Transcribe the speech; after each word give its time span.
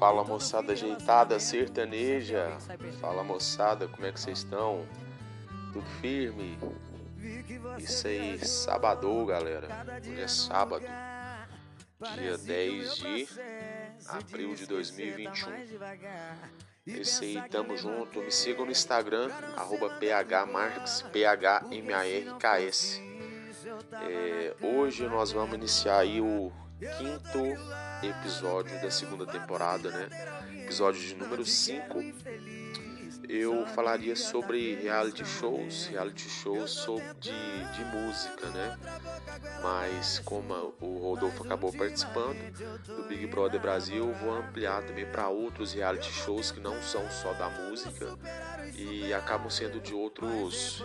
Fala 0.00 0.24
moçada 0.24 0.72
ajeitada, 0.72 1.38
sertaneja. 1.38 2.56
Fala 3.02 3.22
moçada, 3.22 3.86
como 3.86 4.06
é 4.06 4.10
que 4.10 4.18
vocês 4.18 4.38
estão? 4.38 4.86
Tudo 5.74 5.84
firme? 6.00 6.58
Isso 7.76 8.06
aí, 8.06 8.38
sábado, 8.38 9.26
galera. 9.26 9.68
Hoje 10.00 10.22
é 10.22 10.26
sábado, 10.26 10.86
dia 12.14 12.38
10 12.38 12.94
de 12.94 13.28
abril 14.08 14.54
de 14.54 14.66
2021. 14.66 15.52
Esse 16.86 17.24
aí, 17.26 17.48
tamo 17.50 17.76
junto. 17.76 18.20
Me 18.20 18.32
sigam 18.32 18.64
no 18.64 18.72
Instagram, 18.72 19.30
arroba 19.54 19.90
phmarks, 19.90 21.02
P-H-M-A-R-K-S. 21.12 23.02
É, 24.08 24.54
hoje 24.62 25.06
nós 25.06 25.30
vamos 25.30 25.54
iniciar 25.56 25.98
aí 25.98 26.22
o 26.22 26.50
quinto 26.80 27.38
episódio 28.02 28.80
da 28.80 28.90
segunda 28.90 29.26
temporada, 29.26 29.90
né? 29.90 30.08
Episódio 30.62 31.00
de 31.00 31.14
número 31.14 31.44
5. 31.44 32.02
Eu 33.28 33.66
falaria 33.66 34.16
sobre 34.16 34.74
reality 34.76 35.24
shows, 35.24 35.86
reality 35.86 36.28
shows 36.28 36.70
sobre 36.70 37.04
de, 37.20 37.30
de 37.30 37.84
música, 37.84 38.46
né? 38.48 38.78
Mas 39.62 40.18
como 40.20 40.74
o 40.80 40.98
Rodolfo 40.98 41.44
acabou 41.44 41.72
participando 41.72 42.38
do 42.86 43.04
Big 43.04 43.26
Brother 43.26 43.60
Brasil, 43.60 44.12
vou 44.14 44.32
ampliar 44.32 44.82
também 44.82 45.06
para 45.06 45.28
outros 45.28 45.74
reality 45.74 46.10
shows 46.10 46.50
que 46.50 46.60
não 46.60 46.80
são 46.82 47.08
só 47.10 47.32
da 47.34 47.48
música 47.50 48.18
e 48.74 49.12
acabam 49.12 49.50
sendo 49.50 49.80
de 49.80 49.94
outros 49.94 50.82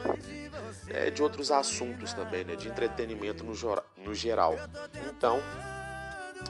é, 0.89 1.09
de 1.09 1.23
outros 1.23 1.51
assuntos 1.51 2.13
também, 2.13 2.43
né? 2.43 2.55
De 2.55 2.67
entretenimento 2.67 3.43
no, 3.43 3.53
no 4.03 4.13
geral. 4.13 4.55
Então, 5.09 5.41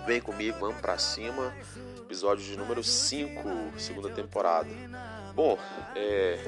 Vem 0.04 0.22
comigo, 0.22 0.59
vamos 0.59 0.80
para 0.81 0.98
cima. 0.98 1.54
Episódio 1.98 2.45
de 2.45 2.55
número 2.58 2.84
5, 2.84 3.44
segunda 3.77 4.09
temporada. 4.09 4.70
Bom, 5.33 5.58
é, 5.95 6.39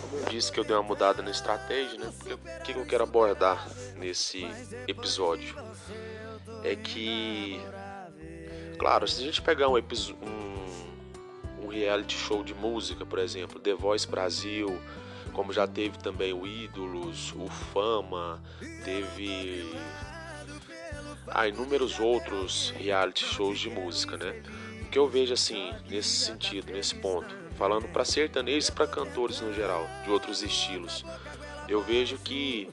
como 0.00 0.18
eu 0.18 0.24
disse 0.30 0.52
que 0.52 0.60
eu 0.60 0.64
dei 0.64 0.76
uma 0.76 0.82
mudada 0.82 1.22
na 1.22 1.30
estratégia, 1.30 1.98
né? 1.98 2.12
O 2.60 2.62
que, 2.62 2.72
eu 2.72 2.86
quero 2.86 3.04
abordar 3.04 3.66
nesse 3.96 4.46
episódio? 4.86 5.56
É 6.62 6.76
que, 6.76 7.60
claro, 8.78 9.08
se 9.08 9.22
a 9.22 9.24
gente 9.24 9.40
pegar 9.40 9.68
um, 9.68 9.76
um, 9.76 11.64
um 11.64 11.68
reality 11.68 12.16
show 12.16 12.44
de 12.44 12.54
música, 12.54 13.06
por 13.06 13.18
exemplo, 13.18 13.58
The 13.58 13.74
Voice 13.74 14.06
Brasil, 14.06 14.78
como 15.32 15.52
já 15.52 15.66
teve 15.66 15.98
também 15.98 16.32
o 16.32 16.46
Ídolos, 16.46 17.32
o 17.32 17.48
Fama, 17.48 18.42
teve 18.84 19.70
há 21.28 21.48
inúmeros 21.48 21.98
outros 21.98 22.70
reality 22.76 23.24
shows 23.24 23.58
de 23.58 23.70
música, 23.70 24.16
né? 24.16 24.42
O 24.82 24.88
que 24.88 24.98
eu 24.98 25.08
vejo 25.08 25.32
assim, 25.32 25.72
nesse 25.88 26.08
sentido, 26.08 26.72
nesse 26.72 26.94
ponto, 26.94 27.34
falando 27.56 27.88
para 27.88 28.04
sertanejos 28.04 28.68
e 28.68 28.72
para 28.72 28.86
cantores 28.86 29.40
no 29.40 29.52
geral, 29.52 29.86
de 30.04 30.10
outros 30.10 30.42
estilos, 30.42 31.04
eu 31.68 31.82
vejo 31.82 32.18
que 32.18 32.70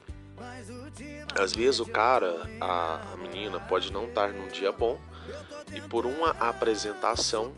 às 1.38 1.52
vezes 1.52 1.80
o 1.80 1.86
cara, 1.86 2.48
a, 2.60 3.12
a 3.12 3.16
menina 3.16 3.58
pode 3.60 3.92
não 3.92 4.04
estar 4.04 4.28
num 4.28 4.48
dia 4.48 4.70
bom 4.70 4.98
e 5.74 5.80
por 5.80 6.06
uma 6.06 6.30
apresentação 6.30 7.52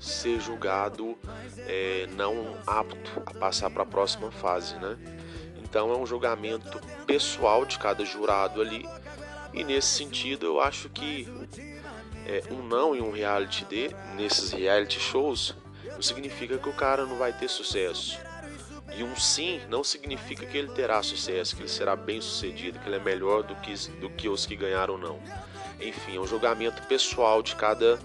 ser 0.00 0.38
julgado 0.40 1.18
é, 1.66 2.06
não 2.14 2.56
apto 2.66 3.22
a 3.26 3.34
passar 3.34 3.70
para 3.70 3.82
a 3.82 3.86
próxima 3.86 4.30
fase, 4.30 4.76
né? 4.76 4.96
Então 5.56 5.92
é 5.92 5.96
um 5.96 6.06
julgamento 6.06 6.80
pessoal 7.06 7.64
de 7.64 7.78
cada 7.78 8.04
jurado 8.04 8.60
ali 8.60 8.88
e 9.58 9.64
nesse 9.64 9.88
sentido, 9.88 10.46
eu 10.46 10.60
acho 10.60 10.88
que 10.88 11.26
é, 12.24 12.44
um 12.52 12.62
não 12.62 12.94
em 12.94 13.00
um 13.00 13.10
reality 13.10 13.64
de, 13.64 13.90
nesses 14.14 14.52
reality 14.52 15.00
shows, 15.00 15.52
não 15.84 16.00
significa 16.00 16.56
que 16.56 16.68
o 16.68 16.72
cara 16.72 17.04
não 17.04 17.18
vai 17.18 17.32
ter 17.32 17.48
sucesso. 17.48 18.20
E 18.96 19.02
um 19.02 19.16
sim 19.16 19.60
não 19.68 19.82
significa 19.82 20.46
que 20.46 20.56
ele 20.56 20.68
terá 20.68 21.02
sucesso, 21.02 21.56
que 21.56 21.62
ele 21.62 21.68
será 21.68 21.96
bem 21.96 22.20
sucedido, 22.20 22.78
que 22.78 22.88
ele 22.88 22.96
é 22.96 23.00
melhor 23.00 23.42
do 23.42 23.56
que, 23.56 23.74
do 24.00 24.08
que 24.08 24.28
os 24.28 24.46
que 24.46 24.54
ganharam 24.54 24.96
não. 24.96 25.18
Enfim, 25.80 26.16
é 26.16 26.20
um 26.20 26.26
julgamento 26.26 26.80
pessoal 26.84 27.42
de 27.42 27.56
cada, 27.56 27.98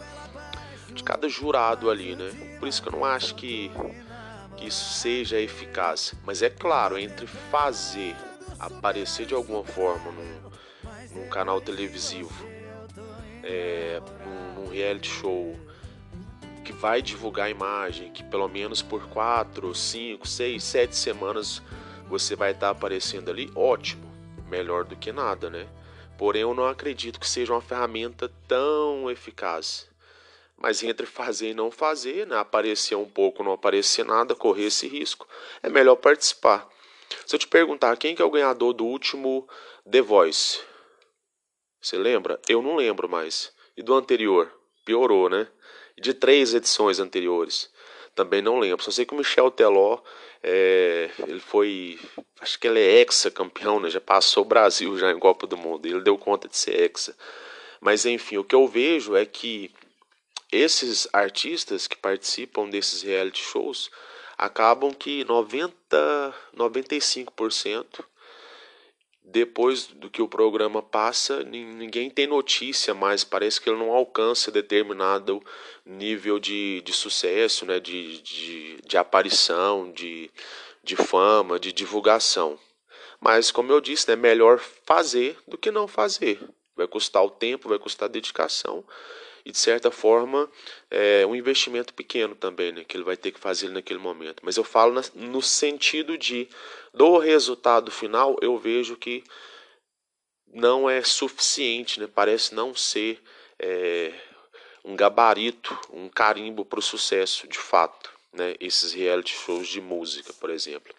de 0.89 1.03
cada 1.03 1.29
jurado 1.29 1.87
ali, 1.87 2.15
né? 2.15 2.57
Por 2.57 2.67
isso 2.67 2.81
que 2.81 2.87
eu 2.87 2.93
não 2.93 3.05
acho 3.05 3.35
que, 3.35 3.71
que 4.57 4.65
isso 4.67 4.93
seja 4.95 5.39
eficaz. 5.39 6.15
Mas 6.25 6.41
é 6.41 6.49
claro, 6.49 6.97
entre 6.97 7.27
fazer 7.27 8.15
aparecer 8.59 9.27
de 9.27 9.33
alguma 9.33 9.63
forma 9.63 10.11
num, 10.11 10.32
num 11.13 11.27
canal 11.27 11.61
televisivo, 11.61 12.33
é, 13.43 14.01
num, 14.25 14.61
num 14.63 14.69
reality 14.69 15.09
show 15.09 15.55
que 16.63 16.71
vai 16.71 17.01
divulgar 17.01 17.47
a 17.47 17.49
imagem, 17.49 18.11
que 18.11 18.23
pelo 18.23 18.47
menos 18.47 18.81
por 18.81 19.07
quatro, 19.09 19.75
cinco, 19.75 20.27
seis, 20.27 20.63
sete 20.63 20.95
semanas 20.95 21.61
você 22.07 22.35
vai 22.35 22.51
estar 22.51 22.69
aparecendo 22.69 23.29
ali, 23.29 23.51
ótimo, 23.55 24.09
melhor 24.49 24.85
do 24.85 24.95
que 24.95 25.11
nada, 25.11 25.49
né? 25.49 25.67
Porém, 26.17 26.43
eu 26.43 26.53
não 26.53 26.65
acredito 26.65 27.19
que 27.19 27.27
seja 27.27 27.53
uma 27.53 27.61
ferramenta 27.61 28.31
tão 28.47 29.09
eficaz. 29.09 29.89
Mas 30.55 30.81
entre 30.83 31.05
fazer 31.05 31.49
e 31.49 31.53
não 31.53 31.71
fazer, 31.71 32.27
né? 32.27 32.37
aparecer 32.37 32.95
um 32.95 33.09
pouco, 33.09 33.43
não 33.43 33.53
aparecer 33.53 34.05
nada, 34.05 34.35
correr 34.35 34.65
esse 34.65 34.87
risco, 34.87 35.27
é 35.61 35.69
melhor 35.69 35.95
participar. 35.95 36.69
Se 37.25 37.35
eu 37.35 37.39
te 37.39 37.47
perguntar 37.47 37.97
quem 37.97 38.15
que 38.15 38.21
é 38.21 38.25
o 38.25 38.31
ganhador 38.31 38.73
do 38.73 38.85
último 38.85 39.47
The 39.89 40.01
Voice, 40.01 40.61
você 41.83 41.97
lembra? 41.97 42.39
Eu 42.47 42.61
não 42.61 42.77
lembro 42.77 43.09
mais. 43.09 43.51
E 43.75 43.83
do 43.83 43.93
anterior? 43.93 44.49
Piorou, 44.85 45.29
né? 45.29 45.47
De 45.99 46.13
três 46.13 46.53
edições 46.53 46.97
anteriores? 46.97 47.69
Também 48.15 48.41
não 48.41 48.57
lembro. 48.57 48.83
Só 48.83 48.89
sei 48.89 49.05
que 49.05 49.13
o 49.13 49.17
Michel 49.17 49.51
Teló, 49.51 49.99
é, 50.41 51.09
ele 51.27 51.41
foi. 51.41 51.99
Acho 52.39 52.57
que 52.57 52.67
ele 52.67 52.79
é 52.79 52.99
ex-campeão, 52.99 53.81
né? 53.81 53.89
Já 53.89 53.99
passou 53.99 54.43
o 54.43 54.47
Brasil 54.47 54.97
já 54.97 55.11
em 55.11 55.19
Copa 55.19 55.45
do 55.45 55.57
Mundo. 55.57 55.85
Ele 55.85 55.99
deu 55.99 56.17
conta 56.17 56.47
de 56.47 56.55
ser 56.55 56.79
ex. 56.79 57.13
Mas 57.81 58.05
enfim, 58.05 58.37
o 58.37 58.45
que 58.45 58.55
eu 58.55 58.65
vejo 58.65 59.15
é 59.15 59.25
que 59.25 59.69
esses 60.51 61.07
artistas 61.11 61.85
que 61.85 61.97
participam 61.97 62.69
desses 62.69 63.01
reality 63.01 63.41
shows 63.43 63.91
acabam 64.37 64.93
que 64.93 65.25
90, 65.25 65.73
95% 66.55 68.05
depois 69.25 69.87
do 69.87 70.09
que 70.09 70.21
o 70.21 70.27
programa 70.27 70.81
passa, 70.81 71.43
ninguém 71.43 72.09
tem 72.09 72.27
notícia 72.27 72.93
mais. 72.93 73.23
Parece 73.23 73.59
que 73.59 73.69
ele 73.69 73.79
não 73.79 73.91
alcança 73.91 74.51
determinado 74.51 75.41
nível 75.85 76.39
de, 76.39 76.81
de 76.81 76.91
sucesso, 76.91 77.65
né? 77.65 77.79
de, 77.79 78.21
de, 78.21 78.77
de 78.85 78.97
aparição, 78.97 79.91
de, 79.91 80.29
de 80.83 80.95
fama, 80.95 81.59
de 81.59 81.71
divulgação. 81.71 82.59
Mas, 83.19 83.49
como 83.49 83.71
eu 83.71 83.79
disse, 83.79 84.11
é 84.11 84.15
né, 84.15 84.21
melhor 84.21 84.59
fazer 84.59 85.37
do 85.47 85.57
que 85.57 85.71
não 85.71 85.87
fazer. 85.87 86.39
Vai 86.75 86.87
custar 86.87 87.23
o 87.23 87.29
tempo, 87.29 87.69
vai 87.69 87.79
custar 87.79 88.09
dedicação 88.09 88.83
e 89.45 89.51
de 89.51 89.57
certa 89.57 89.91
forma 89.91 90.49
é 90.89 91.25
um 91.25 91.35
investimento 91.35 91.93
pequeno 91.93 92.35
também, 92.35 92.71
né, 92.71 92.83
que 92.83 92.95
ele 92.95 93.03
vai 93.03 93.17
ter 93.17 93.31
que 93.31 93.39
fazer 93.39 93.69
naquele 93.69 93.99
momento. 93.99 94.41
Mas 94.43 94.57
eu 94.57 94.63
falo 94.63 95.01
no 95.13 95.41
sentido 95.41 96.17
de 96.17 96.47
do 96.93 97.17
resultado 97.17 97.91
final, 97.91 98.37
eu 98.41 98.57
vejo 98.57 98.95
que 98.95 99.23
não 100.47 100.89
é 100.89 101.01
suficiente, 101.03 101.99
né, 101.99 102.07
parece 102.07 102.53
não 102.53 102.73
ser 102.73 103.21
é, 103.59 104.13
um 104.83 104.95
gabarito, 104.95 105.77
um 105.91 106.07
carimbo 106.07 106.63
para 106.63 106.79
o 106.79 106.83
sucesso 106.83 107.47
de 107.47 107.57
fato, 107.57 108.11
né, 108.31 108.55
esses 108.59 108.93
reality 108.93 109.33
shows 109.33 109.67
de 109.67 109.81
música, 109.81 110.31
por 110.33 110.49
exemplo. 110.49 110.93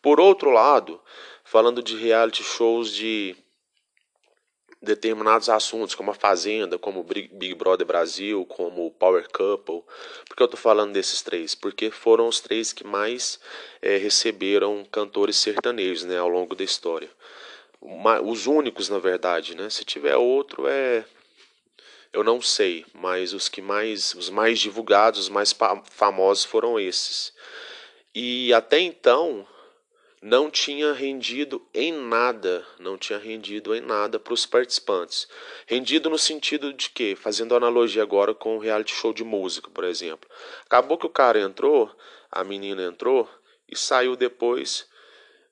Por 0.00 0.20
outro 0.20 0.50
lado, 0.50 1.00
falando 1.42 1.82
de 1.82 1.96
reality 1.96 2.42
shows 2.42 2.92
de 2.92 3.36
determinados 4.84 5.48
assuntos, 5.48 5.94
como 5.94 6.10
a 6.10 6.14
Fazenda, 6.14 6.78
como 6.78 7.02
Big 7.02 7.54
Brother 7.54 7.86
Brasil, 7.86 8.44
como 8.46 8.86
o 8.86 8.90
Power 8.90 9.28
Couple. 9.30 9.82
Por 10.28 10.36
que 10.36 10.42
eu 10.42 10.46
estou 10.46 10.60
falando 10.60 10.92
desses 10.92 11.22
três? 11.22 11.54
Porque 11.54 11.90
foram 11.90 12.28
os 12.28 12.40
três 12.40 12.72
que 12.72 12.86
mais 12.86 13.40
é, 13.82 13.96
receberam 13.96 14.84
cantores 14.90 15.36
sertanejos 15.36 16.04
né, 16.04 16.18
ao 16.18 16.28
longo 16.28 16.54
da 16.54 16.62
história. 16.62 17.10
Os 18.22 18.46
únicos, 18.46 18.88
na 18.88 18.98
verdade, 18.98 19.54
né? 19.54 19.68
Se 19.68 19.84
tiver 19.84 20.16
outro, 20.16 20.66
é. 20.66 21.04
Eu 22.12 22.22
não 22.22 22.40
sei, 22.40 22.86
mas 22.94 23.34
os 23.34 23.48
que 23.48 23.60
mais. 23.60 24.14
Os 24.14 24.30
mais 24.30 24.58
divulgados, 24.58 25.20
os 25.20 25.28
mais 25.28 25.54
famosos 25.90 26.44
foram 26.44 26.80
esses. 26.80 27.34
E 28.14 28.54
até 28.54 28.80
então, 28.80 29.46
não 30.24 30.50
tinha 30.50 30.94
rendido 30.94 31.68
em 31.74 31.92
nada, 31.92 32.66
não 32.78 32.96
tinha 32.96 33.18
rendido 33.18 33.74
em 33.74 33.82
nada 33.82 34.18
para 34.18 34.32
os 34.32 34.46
participantes. 34.46 35.28
Rendido 35.66 36.08
no 36.08 36.16
sentido 36.16 36.72
de 36.72 36.88
que, 36.88 37.14
fazendo 37.14 37.54
analogia 37.54 38.02
agora 38.02 38.34
com 38.34 38.56
o 38.56 38.58
reality 38.58 38.94
show 38.94 39.12
de 39.12 39.22
música, 39.22 39.68
por 39.68 39.84
exemplo. 39.84 40.26
Acabou 40.64 40.96
que 40.96 41.04
o 41.04 41.10
cara 41.10 41.38
entrou, 41.38 41.94
a 42.32 42.42
menina 42.42 42.84
entrou 42.84 43.28
e 43.68 43.76
saiu 43.76 44.16
depois 44.16 44.88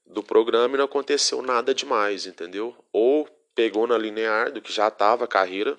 do 0.06 0.22
programa 0.22 0.74
e 0.74 0.78
não 0.78 0.86
aconteceu 0.86 1.42
nada 1.42 1.74
demais, 1.74 2.24
entendeu? 2.24 2.74
Ou 2.90 3.28
pegou 3.54 3.86
na 3.86 3.98
linear 3.98 4.50
do 4.50 4.62
que 4.62 4.72
já 4.72 4.88
estava 4.88 5.24
a 5.24 5.28
carreira 5.28 5.76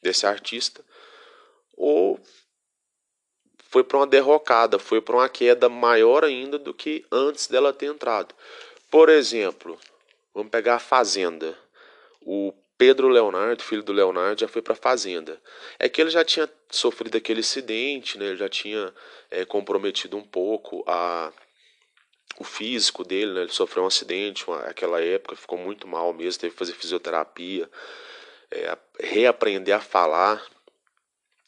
desse 0.00 0.24
artista, 0.24 0.84
foi 3.74 3.82
para 3.82 3.96
uma 3.96 4.06
derrocada, 4.06 4.78
foi 4.78 5.00
para 5.00 5.16
uma 5.16 5.28
queda 5.28 5.68
maior 5.68 6.22
ainda 6.24 6.56
do 6.60 6.72
que 6.72 7.04
antes 7.10 7.48
dela 7.48 7.72
ter 7.72 7.86
entrado. 7.86 8.32
Por 8.88 9.08
exemplo, 9.08 9.76
vamos 10.32 10.48
pegar 10.48 10.76
a 10.76 10.78
Fazenda. 10.78 11.58
O 12.22 12.54
Pedro 12.78 13.08
Leonardo, 13.08 13.64
filho 13.64 13.82
do 13.82 13.92
Leonardo, 13.92 14.42
já 14.42 14.46
foi 14.46 14.62
para 14.62 14.74
a 14.74 14.76
Fazenda. 14.76 15.42
É 15.76 15.88
que 15.88 16.00
ele 16.00 16.10
já 16.10 16.24
tinha 16.24 16.48
sofrido 16.70 17.16
aquele 17.18 17.40
acidente, 17.40 18.16
né? 18.16 18.26
ele 18.26 18.36
já 18.36 18.48
tinha 18.48 18.94
é, 19.28 19.44
comprometido 19.44 20.16
um 20.16 20.22
pouco 20.22 20.84
a, 20.86 21.32
o 22.38 22.44
físico 22.44 23.02
dele, 23.02 23.32
né? 23.32 23.40
ele 23.40 23.50
sofreu 23.50 23.82
um 23.82 23.88
acidente 23.88 24.48
naquela 24.48 25.02
época, 25.02 25.34
ficou 25.34 25.58
muito 25.58 25.88
mal 25.88 26.12
mesmo, 26.12 26.40
teve 26.40 26.52
que 26.52 26.58
fazer 26.60 26.74
fisioterapia, 26.74 27.68
é, 28.52 28.78
reaprender 29.00 29.74
a 29.74 29.80
falar. 29.80 30.40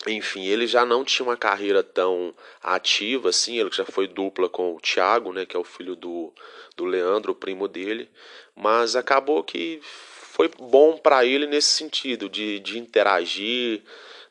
Enfim, 0.06 0.44
ele 0.44 0.66
já 0.66 0.84
não 0.84 1.04
tinha 1.04 1.26
uma 1.26 1.36
carreira 1.36 1.82
tão 1.82 2.34
ativa 2.62 3.30
assim, 3.30 3.58
ele 3.58 3.70
já 3.72 3.84
foi 3.84 4.06
dupla 4.06 4.48
com 4.48 4.74
o 4.74 4.80
Thiago, 4.80 5.32
né, 5.32 5.46
que 5.46 5.56
é 5.56 5.58
o 5.58 5.64
filho 5.64 5.96
do, 5.96 6.32
do 6.76 6.84
Leandro, 6.84 7.32
o 7.32 7.34
primo 7.34 7.66
dele, 7.66 8.08
mas 8.54 8.94
acabou 8.94 9.42
que 9.42 9.80
foi 9.82 10.50
bom 10.58 10.98
para 10.98 11.24
ele 11.24 11.46
nesse 11.46 11.68
sentido, 11.68 12.28
de, 12.28 12.60
de 12.60 12.78
interagir, 12.78 13.82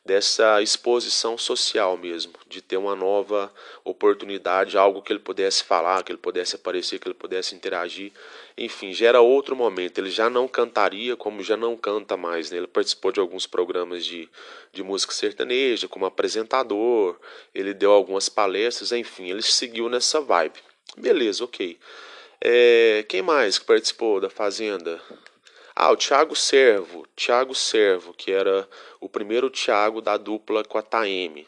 dessa 0.06 0.62
exposição 0.62 1.36
social 1.36 1.96
mesmo, 1.96 2.32
de 2.48 2.62
ter 2.62 2.76
uma 2.76 2.94
nova 2.94 3.52
oportunidade, 3.84 4.78
algo 4.78 5.02
que 5.02 5.12
ele 5.12 5.18
pudesse 5.18 5.64
falar, 5.64 6.02
que 6.04 6.12
ele 6.12 6.18
pudesse 6.18 6.54
aparecer, 6.54 7.00
que 7.00 7.08
ele 7.08 7.14
pudesse 7.14 7.54
interagir. 7.54 8.12
Enfim, 8.56 8.94
gera 8.94 9.20
outro 9.20 9.56
momento. 9.56 9.98
Ele 9.98 10.10
já 10.10 10.30
não 10.30 10.46
cantaria 10.46 11.16
como 11.16 11.42
já 11.42 11.56
não 11.56 11.76
canta 11.76 12.16
mais. 12.16 12.50
Né? 12.50 12.58
Ele 12.58 12.68
participou 12.68 13.10
de 13.10 13.18
alguns 13.18 13.46
programas 13.46 14.06
de, 14.06 14.28
de 14.72 14.82
música 14.82 15.12
sertaneja, 15.12 15.88
como 15.88 16.06
apresentador, 16.06 17.18
ele 17.54 17.74
deu 17.74 17.90
algumas 17.90 18.28
palestras, 18.28 18.92
enfim, 18.92 19.28
ele 19.28 19.42
seguiu 19.42 19.88
nessa 19.88 20.20
vibe. 20.20 20.60
Beleza, 20.96 21.44
ok. 21.44 21.78
É, 22.40 23.04
quem 23.08 23.22
mais 23.22 23.58
que 23.58 23.64
participou 23.64 24.20
da 24.20 24.30
Fazenda? 24.30 25.00
Ah, 25.78 25.92
o 25.92 25.96
Thiago 25.96 26.34
Servo, 26.34 27.06
Thiago 27.14 27.54
Servo, 27.54 28.14
que 28.14 28.32
era 28.32 28.66
o 28.98 29.10
primeiro 29.10 29.50
Thiago 29.50 30.00
da 30.00 30.16
dupla 30.16 30.64
com 30.64 30.78
a 30.78 30.82
Taeme. 30.82 31.46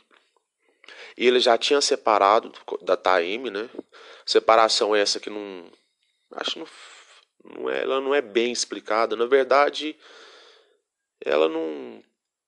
E 1.16 1.26
ele 1.26 1.40
já 1.40 1.56
tinha 1.56 1.80
separado 1.80 2.52
da 2.82 2.94
Taeme, 2.94 3.48
né? 3.48 3.70
Separação 4.26 4.94
essa 4.94 5.18
que 5.18 5.30
não 5.30 5.70
acho 6.32 6.58
não, 6.58 6.66
não 7.42 7.70
é, 7.70 7.82
ela 7.82 8.02
não 8.02 8.14
é 8.14 8.20
bem 8.20 8.52
explicada. 8.52 9.16
Na 9.16 9.24
verdade, 9.24 9.96
ela 11.24 11.48
não 11.48 12.04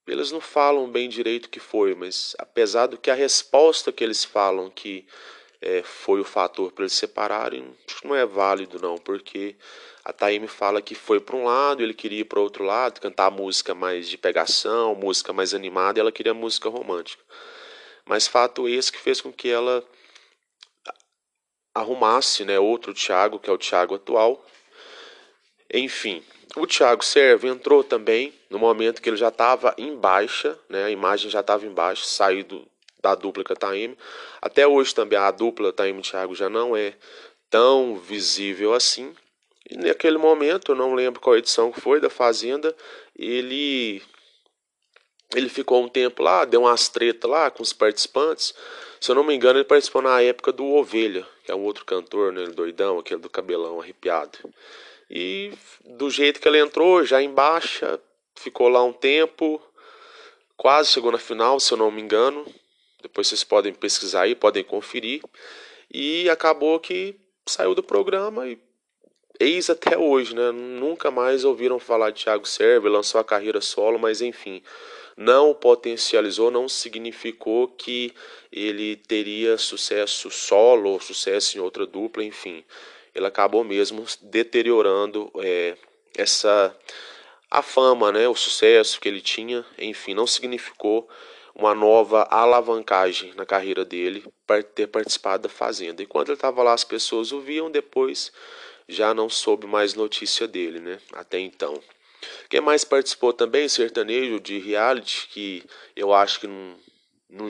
eles 0.07 0.31
não 0.31 0.41
falam 0.41 0.91
bem 0.91 1.09
direito 1.09 1.47
o 1.47 1.49
que 1.49 1.61
foi, 1.61 1.95
mas 1.95 2.37
apesar 2.39 2.89
do 2.89 2.99
que 2.99 3.11
a 3.11 3.15
resposta 3.15 3.91
que 3.91 4.05
eles 4.05 4.23
falam 4.23 4.69
que 4.69 5.07
é, 5.63 5.83
foi 5.83 6.21
o 6.21 6.25
fator 6.25 6.73
para 6.73 6.83
eles 6.83 6.93
separarem, 6.93 7.75
que 7.87 8.07
não 8.07 8.15
é 8.15 8.27
válido 8.27 8.79
não, 8.81 8.99
porque 8.99 9.57
a 10.05 10.13
Taime 10.13 10.49
fala 10.49 10.81
que 10.81 10.95
foi 10.95 11.21
para 11.21 11.37
um 11.37 11.45
lado, 11.45 11.83
ele 11.83 11.95
queria 11.95 12.21
ir 12.21 12.25
para 12.25 12.41
outro 12.41 12.65
lado, 12.65 13.01
cantar 13.01 13.31
música 13.31 13.75
mais 13.75 14.09
de 14.09 14.17
pegação, 14.17 14.95
música 14.95 15.33
mais 15.33 15.53
animada, 15.53 15.99
e 15.99 16.01
ela 16.01 16.13
queria 16.13 16.33
música 16.33 16.69
romântica. 16.69 17.23
Mas 18.05 18.27
fato 18.27 18.69
esse 18.69 18.91
que 18.91 18.99
fez 18.99 19.21
com 19.21 19.33
que 19.33 19.49
ela 19.49 19.85
arrumasse 21.75 22.45
né, 22.45 22.59
outro 22.59 22.95
Thiago, 22.95 23.39
que 23.39 23.49
é 23.49 23.53
o 23.53 23.59
Thiago 23.59 23.95
atual. 23.95 24.45
Enfim, 25.73 26.23
o 26.57 26.67
Thiago 26.67 27.05
Serve 27.05 27.49
entrou 27.49 27.85
também 27.85 28.35
no 28.49 28.59
momento 28.59 29.01
que 29.01 29.09
ele 29.09 29.17
já 29.17 29.29
estava 29.29 29.75
em 29.79 29.95
baixa, 29.97 30.59
né, 30.69 30.85
a 30.85 30.91
imagem 30.91 31.31
já 31.31 31.41
estava 31.41 31.65
em 31.65 31.71
baixa, 31.71 32.05
saído 32.05 32.67
da 33.01 33.15
dupla 33.15 33.45
com 33.45 33.53
a 33.53 33.57
Taime. 33.57 33.97
Até 34.43 34.67
hoje 34.67 34.95
também 34.95 35.19
a 35.19 35.31
dupla 35.31 35.73
Taime 35.73 36.03
Thiago 36.03 36.35
já 36.35 36.49
não 36.49 36.77
é 36.77 36.95
tão 37.49 37.97
visível 37.97 38.75
assim. 38.75 39.15
E 39.69 39.77
naquele 39.77 40.19
momento, 40.19 40.73
eu 40.73 40.77
não 40.77 40.95
lembro 40.95 41.21
qual 41.21 41.37
edição 41.37 41.71
que 41.73 41.81
foi 41.81 42.01
da 42.01 42.11
Fazenda, 42.11 42.75
ele 43.17 44.03
ele 45.35 45.49
ficou 45.49 45.83
um 45.83 45.89
tempo 45.89 46.23
lá, 46.23 46.45
deu 46.45 46.63
umas 46.63 46.89
tretas 46.89 47.31
lá 47.31 47.51
com 47.51 47.63
os 47.63 47.73
participantes. 47.73 48.53
Se 49.01 49.11
eu 49.11 49.15
não 49.15 49.23
me 49.23 49.35
engano, 49.35 49.59
ele 49.59 49.65
participou 49.65 50.03
na 50.03 50.21
época 50.21 50.53
do 50.53 50.67
Ovelha, 50.67 51.27
que 51.45 51.53
é 51.53 51.55
um 51.55 51.63
outro 51.63 51.85
cantor, 51.85 52.33
né, 52.33 52.47
doidão, 52.47 52.99
aquele 52.99 53.21
do 53.21 53.31
cabelão 53.31 53.81
arrepiado. 53.81 54.39
E 55.09 55.53
do 55.85 56.11
jeito 56.11 56.41
que 56.41 56.49
ele 56.49 56.59
entrou, 56.59 57.05
já 57.05 57.23
em 57.23 57.31
baixa, 57.31 58.01
ficou 58.35 58.69
lá 58.69 58.83
um 58.83 58.93
tempo, 58.93 59.63
quase 60.57 60.91
chegou 60.91 61.13
na 61.13 61.19
final, 61.19 61.61
se 61.61 61.73
eu 61.73 61.79
não 61.79 61.91
me 61.91 62.03
engano. 62.03 62.45
Depois 63.01 63.29
vocês 63.29 63.45
podem 63.45 63.73
pesquisar 63.73 64.23
aí, 64.23 64.35
podem 64.35 64.65
conferir. 64.65 65.23
E 65.93 66.29
acabou 66.29 66.79
que 66.79 67.17
saiu 67.47 67.75
do 67.75 67.83
programa 67.83 68.49
e 68.49 68.59
eis 69.41 69.71
até 69.71 69.97
hoje, 69.97 70.35
né? 70.35 70.53
Nunca 70.53 71.11
mais 71.11 71.45
ouviram 71.45 71.79
falar 71.79 72.11
de 72.11 72.25
Thiago 72.25 72.47
Serve, 72.47 72.89
lançou 72.89 73.21
a 73.21 73.25
carreira 73.25 73.61
solo, 73.61 73.99
mas 73.99 74.21
enfim, 74.21 74.63
não 75.17 75.55
potencializou, 75.55 76.51
não 76.51 76.69
significou 76.69 77.69
que 77.69 78.13
ele 78.53 78.97
teria 78.97 79.57
sucesso 79.57 80.31
solo 80.31 80.91
ou 80.91 81.01
sucesso 81.01 81.57
em 81.57 81.61
outra 81.61 81.87
dupla, 81.87 82.23
enfim. 82.23 82.63
Ele 83.15 83.27
acabou 83.27 83.65
mesmo 83.65 84.05
deteriorando 84.23 85.31
é, 85.39 85.77
essa 86.17 86.77
a 87.51 87.63
fama, 87.63 88.13
né, 88.13 88.29
o 88.29 88.35
sucesso 88.37 89.01
que 89.01 89.09
ele 89.09 89.21
tinha, 89.21 89.67
enfim, 89.77 90.15
não 90.15 90.27
significou 90.27 91.09
uma 91.53 91.75
nova 91.75 92.23
alavancagem 92.31 93.35
na 93.35 93.45
carreira 93.45 93.85
dele 93.85 94.25
para 94.47 94.63
ter 94.63 94.87
participado 94.87 95.43
da 95.45 95.49
Fazenda. 95.49 96.01
Enquanto 96.01 96.29
ele 96.29 96.37
estava 96.37 96.63
lá, 96.63 96.73
as 96.73 96.85
pessoas 96.85 97.33
o 97.33 97.41
viam, 97.41 97.69
depois 97.69 98.33
já 98.91 99.15
não 99.15 99.29
soube 99.29 99.67
mais 99.67 99.95
notícia 99.95 100.47
dele, 100.47 100.81
né? 100.81 100.99
Até 101.13 101.39
então. 101.39 101.81
Quem 102.49 102.61
mais 102.61 102.85
participou 102.85 103.33
também, 103.33 103.69
sertanejo 103.69 104.41
de 104.41 104.59
reality, 104.59 105.29
que 105.29 105.65
eu 105.97 106.13
acho 106.13 106.41
que 106.41 106.47
não, 106.47 106.77
não 107.31 107.49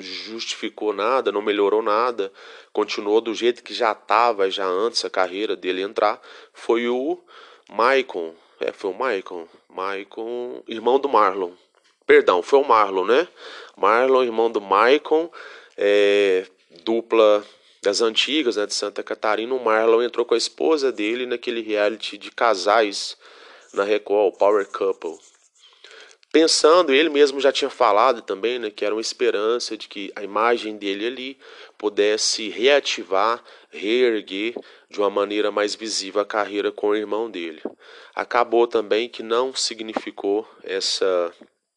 justificou 0.00 0.92
nada, 0.92 1.32
não 1.32 1.42
melhorou 1.42 1.82
nada, 1.82 2.32
continuou 2.72 3.20
do 3.20 3.34
jeito 3.34 3.62
que 3.62 3.74
já 3.74 3.92
estava 3.92 4.50
já 4.50 4.64
antes 4.64 5.04
a 5.04 5.10
carreira 5.10 5.54
dele 5.56 5.82
entrar, 5.82 6.20
foi 6.52 6.88
o 6.88 7.18
Maicon. 7.68 8.34
É, 8.60 8.72
foi 8.72 8.90
o 8.90 8.94
Maicon. 8.94 9.46
Maicon, 9.68 10.62
irmão 10.66 10.98
do 10.98 11.08
Marlon. 11.08 11.52
Perdão, 12.06 12.42
foi 12.42 12.58
o 12.58 12.64
Marlon, 12.64 13.04
né? 13.04 13.28
Marlon, 13.76 14.22
irmão 14.22 14.50
do 14.50 14.60
Maicon, 14.60 15.30
é, 15.76 16.46
dupla 16.82 17.44
das 17.88 18.02
antigas, 18.02 18.56
né, 18.56 18.66
de 18.66 18.74
Santa 18.74 19.02
Catarina, 19.02 19.54
o 19.54 19.64
Marlon 19.64 20.02
entrou 20.02 20.26
com 20.26 20.34
a 20.34 20.38
esposa 20.38 20.92
dele 20.92 21.24
naquele 21.24 21.62
reality 21.62 22.18
de 22.18 22.30
casais 22.30 23.16
na 23.72 23.82
o 23.82 24.32
Power 24.32 24.66
Couple. 24.66 25.16
Pensando, 26.30 26.92
ele 26.92 27.08
mesmo 27.08 27.40
já 27.40 27.50
tinha 27.50 27.70
falado 27.70 28.20
também, 28.20 28.58
né, 28.58 28.70
que 28.70 28.84
era 28.84 28.94
uma 28.94 29.00
esperança 29.00 29.74
de 29.74 29.88
que 29.88 30.12
a 30.14 30.22
imagem 30.22 30.76
dele 30.76 31.06
ali 31.06 31.38
pudesse 31.78 32.50
reativar, 32.50 33.42
reerguer 33.70 34.54
de 34.90 34.98
uma 35.00 35.08
maneira 35.08 35.50
mais 35.50 35.74
visível 35.74 36.20
a 36.20 36.26
carreira 36.26 36.70
com 36.70 36.88
o 36.88 36.96
irmão 36.96 37.30
dele. 37.30 37.62
Acabou 38.14 38.66
também 38.66 39.08
que 39.08 39.22
não 39.22 39.54
significou 39.54 40.46
essa 40.62 41.32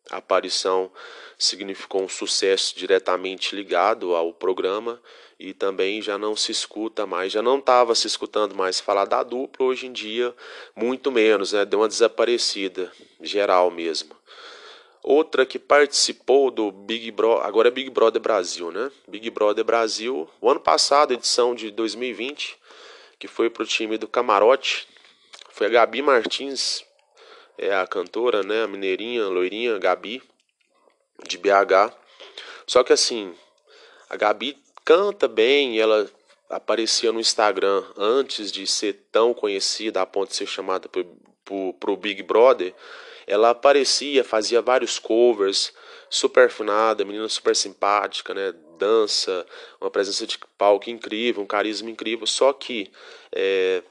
aparição 0.10 0.92
significou 1.38 2.04
um 2.04 2.10
sucesso 2.10 2.78
diretamente 2.78 3.56
ligado 3.56 4.14
ao 4.14 4.34
programa 4.34 5.02
e 5.42 5.56
também 5.56 6.04
já 6.04 6.20
não 6.20 6.36
se 6.36 6.52
escuta 6.52 7.08
mais, 7.08 7.32
já 7.32 7.42
não 7.42 7.58
estava 7.58 7.96
se 7.96 8.06
escutando 8.06 8.54
mais 8.54 8.80
falar 8.80 9.06
da 9.06 9.24
dupla, 9.24 9.66
hoje 9.66 9.88
em 9.88 9.92
dia 9.92 10.36
muito 10.76 11.12
menos, 11.12 11.52
né? 11.52 11.66
Deu 11.66 11.80
uma 11.80 11.88
desaparecida 11.88 12.92
geral 13.20 13.72
mesmo. 13.72 14.16
Outra 15.02 15.44
que 15.44 15.58
participou 15.58 16.52
do 16.52 16.72
Big 16.72 17.10
Brother, 17.10 17.44
agora 17.44 17.70
é 17.70 17.72
Big 17.72 17.90
Brother 17.90 18.22
Brasil, 18.22 18.72
né? 18.72 18.92
Big 19.08 19.32
Brother 19.32 19.66
Brasil, 19.66 20.30
o 20.40 20.48
ano 20.48 20.60
passado, 20.60 21.12
edição 21.12 21.56
de 21.56 21.72
2020, 21.72 22.56
que 23.18 23.28
foi 23.28 23.50
pro 23.50 23.66
time 23.66 23.98
do 23.98 24.08
Camarote, 24.08 24.88
foi 25.50 25.66
a 25.66 25.70
Gabi 25.72 26.04
Martins, 26.04 26.86
é 27.58 27.74
a 27.74 27.88
cantora, 27.88 28.44
né? 28.44 28.62
A 28.62 28.68
mineirinha, 28.68 29.24
a 29.24 29.28
loirinha, 29.30 29.80
Gabi, 29.80 30.22
de 31.28 31.40
BH. 31.40 31.92
Só 32.68 32.84
que 32.84 32.94
assim, 32.94 33.34
a 34.08 34.16
Gabi 34.16 34.56
canta 34.84 35.28
bem, 35.28 35.80
ela 35.80 36.10
aparecia 36.50 37.12
no 37.12 37.20
Instagram 37.20 37.84
antes 37.98 38.52
de 38.52 38.68
ser 38.68 39.06
tão 39.12 39.34
conhecida 39.34 40.02
a 40.02 40.06
ponto 40.06 40.30
de 40.30 40.36
ser 40.36 40.48
chamada 40.48 40.90
para 40.90 41.92
o 41.92 41.98
Big 41.98 42.22
Brother. 42.24 42.74
Ela 43.26 43.52
aparecia, 43.52 44.24
fazia 44.24 44.62
vários 44.62 45.00
covers, 45.00 45.74
super 46.10 46.48
afinada, 46.48 47.06
menina 47.06 47.30
super 47.30 47.56
simpática, 47.56 48.34
né? 48.34 48.54
Dança, 48.78 49.46
uma 49.80 49.92
presença 49.92 50.26
de 50.26 50.40
palco 50.58 50.90
incrível, 50.90 51.44
um 51.44 51.48
carisma 51.48 51.90
incrível. 51.90 52.26
Só 52.26 52.52
que 52.52 52.92
é, 53.32 53.84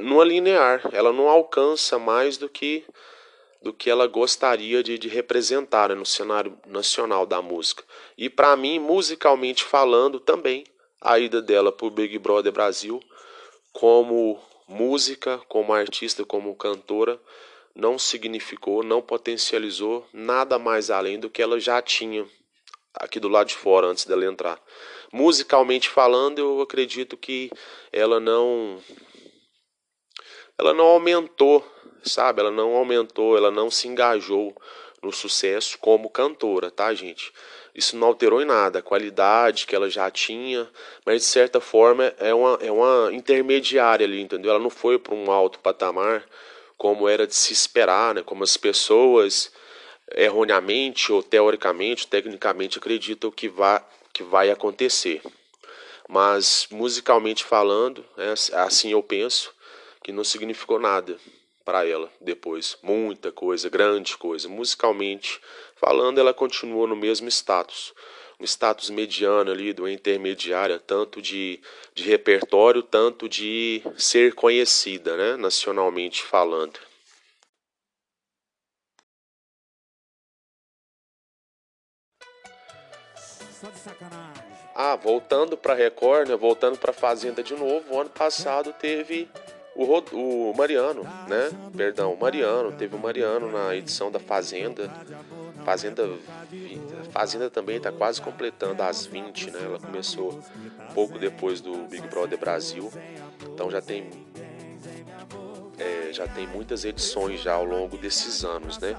numa 0.00 0.24
linear, 0.24 0.82
ela 0.92 1.12
não 1.12 1.28
alcança 1.28 1.98
mais 1.98 2.36
do 2.36 2.48
que 2.48 2.84
do 3.62 3.72
que 3.72 3.90
ela 3.90 4.06
gostaria 4.06 4.82
de, 4.82 4.98
de 4.98 5.08
representar 5.08 5.90
né, 5.90 5.94
no 5.94 6.06
cenário 6.06 6.58
nacional 6.66 7.26
da 7.26 7.42
música. 7.42 7.84
E 8.16 8.30
para 8.30 8.56
mim, 8.56 8.78
musicalmente 8.78 9.62
falando, 9.62 10.18
também 10.18 10.64
a 11.00 11.18
ida 11.18 11.42
dela 11.42 11.70
para 11.70 11.86
o 11.86 11.90
Big 11.90 12.18
Brother 12.18 12.52
Brasil, 12.52 13.00
como 13.72 14.40
música, 14.66 15.38
como 15.48 15.72
artista, 15.72 16.24
como 16.24 16.54
cantora, 16.54 17.20
não 17.74 17.98
significou, 17.98 18.82
não 18.82 19.00
potencializou 19.00 20.06
nada 20.12 20.58
mais 20.58 20.90
além 20.90 21.18
do 21.18 21.30
que 21.30 21.42
ela 21.42 21.58
já 21.60 21.80
tinha 21.80 22.26
aqui 22.94 23.20
do 23.20 23.28
lado 23.28 23.48
de 23.48 23.54
fora 23.54 23.86
antes 23.86 24.04
dela 24.04 24.24
entrar. 24.24 24.60
Musicalmente 25.12 25.88
falando, 25.88 26.38
eu 26.38 26.60
acredito 26.60 27.16
que 27.16 27.50
ela 27.92 28.20
não 28.20 28.80
ela 30.58 30.74
não 30.74 30.84
aumentou, 30.84 31.64
sabe? 32.04 32.40
Ela 32.40 32.50
não 32.50 32.74
aumentou, 32.74 33.36
ela 33.36 33.50
não 33.50 33.70
se 33.70 33.88
engajou 33.88 34.54
no 35.02 35.12
sucesso 35.12 35.78
como 35.78 36.10
cantora, 36.10 36.70
tá, 36.70 36.92
gente? 36.94 37.32
Isso 37.74 37.96
não 37.96 38.08
alterou 38.08 38.42
em 38.42 38.44
nada 38.44 38.80
a 38.80 38.82
qualidade 38.82 39.66
que 39.66 39.74
ela 39.74 39.88
já 39.88 40.10
tinha, 40.10 40.68
mas 41.06 41.22
de 41.22 41.28
certa 41.28 41.60
forma 41.60 42.12
é 42.18 42.34
uma, 42.34 42.58
é 42.60 42.70
uma 42.70 43.10
intermediária 43.12 44.04
ali, 44.04 44.20
entendeu? 44.20 44.50
Ela 44.50 44.60
não 44.60 44.70
foi 44.70 44.98
para 44.98 45.14
um 45.14 45.30
alto 45.30 45.58
patamar 45.60 46.24
como 46.76 47.08
era 47.08 47.26
de 47.26 47.34
se 47.34 47.52
esperar, 47.52 48.14
né? 48.14 48.22
Como 48.22 48.42
as 48.42 48.56
pessoas 48.56 49.52
erroneamente 50.14 51.12
ou 51.12 51.22
teoricamente, 51.22 52.06
tecnicamente 52.06 52.78
acreditam 52.78 53.30
que 53.30 53.48
vai, 53.48 53.82
que 54.12 54.22
vai 54.22 54.50
acontecer. 54.50 55.22
Mas 56.08 56.66
musicalmente 56.70 57.44
falando, 57.44 58.04
é 58.16 58.58
assim 58.58 58.90
eu 58.90 59.02
penso, 59.02 59.54
que 60.02 60.10
não 60.10 60.24
significou 60.24 60.80
nada 60.80 61.16
para 61.64 61.86
ela 61.86 62.10
depois. 62.20 62.76
Muita 62.82 63.30
coisa, 63.32 63.68
grande 63.68 64.16
coisa. 64.16 64.48
Musicalmente 64.48 65.40
falando, 65.76 66.18
ela 66.18 66.34
continuou 66.34 66.86
no 66.86 66.96
mesmo 66.96 67.28
status. 67.28 67.92
Um 68.38 68.44
status 68.44 68.88
mediano 68.88 69.50
ali, 69.50 69.72
do 69.72 69.86
intermediária, 69.88 70.78
tanto 70.78 71.20
de, 71.20 71.60
de 71.94 72.04
repertório, 72.04 72.82
tanto 72.82 73.28
de 73.28 73.82
ser 73.98 74.34
conhecida, 74.34 75.16
né, 75.16 75.36
nacionalmente 75.36 76.22
falando. 76.22 76.80
Ah, 84.74 84.96
voltando 84.96 85.58
para 85.58 85.74
Record, 85.74 86.28
né? 86.30 86.36
Voltando 86.36 86.78
para 86.78 86.94
Fazenda 86.94 87.42
de 87.42 87.54
novo. 87.54 87.94
O 87.94 88.00
ano 88.00 88.08
passado 88.08 88.72
teve 88.72 89.28
o, 89.74 89.84
Rod... 89.84 90.12
o 90.12 90.52
Mariano, 90.56 91.02
né? 91.28 91.50
Perdão, 91.76 92.12
o 92.12 92.20
Mariano. 92.20 92.72
Teve 92.72 92.94
o 92.94 92.98
Mariano 92.98 93.50
na 93.50 93.74
edição 93.74 94.10
da 94.10 94.18
Fazenda. 94.18 94.90
Fazenda 95.64 96.08
Fazenda 97.10 97.50
também 97.50 97.76
está 97.76 97.92
quase 97.92 98.20
completando 98.20 98.82
as 98.82 99.06
20, 99.06 99.50
né? 99.50 99.60
Ela 99.64 99.78
começou 99.78 100.40
pouco 100.94 101.18
depois 101.18 101.60
do 101.60 101.88
Big 101.88 102.06
Brother 102.08 102.38
Brasil. 102.38 102.90
Então 103.42 103.70
já 103.70 103.80
tem 103.80 104.10
é, 105.78 106.12
já 106.12 106.26
tem 106.26 106.46
muitas 106.46 106.84
edições 106.84 107.40
já 107.40 107.54
ao 107.54 107.64
longo 107.64 107.96
desses 107.96 108.44
anos, 108.44 108.78
né? 108.78 108.96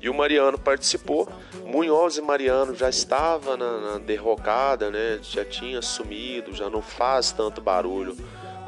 E 0.00 0.08
o 0.08 0.14
Mariano 0.14 0.58
participou. 0.58 1.28
Munhoz 1.64 2.16
e 2.16 2.22
Mariano 2.22 2.74
já 2.74 2.88
estava 2.88 3.56
na, 3.56 3.78
na 3.78 3.98
derrocada, 3.98 4.90
né? 4.90 5.18
Já 5.22 5.44
tinha 5.44 5.82
sumido, 5.82 6.54
já 6.54 6.70
não 6.70 6.82
faz 6.82 7.32
tanto 7.32 7.60
barulho 7.60 8.16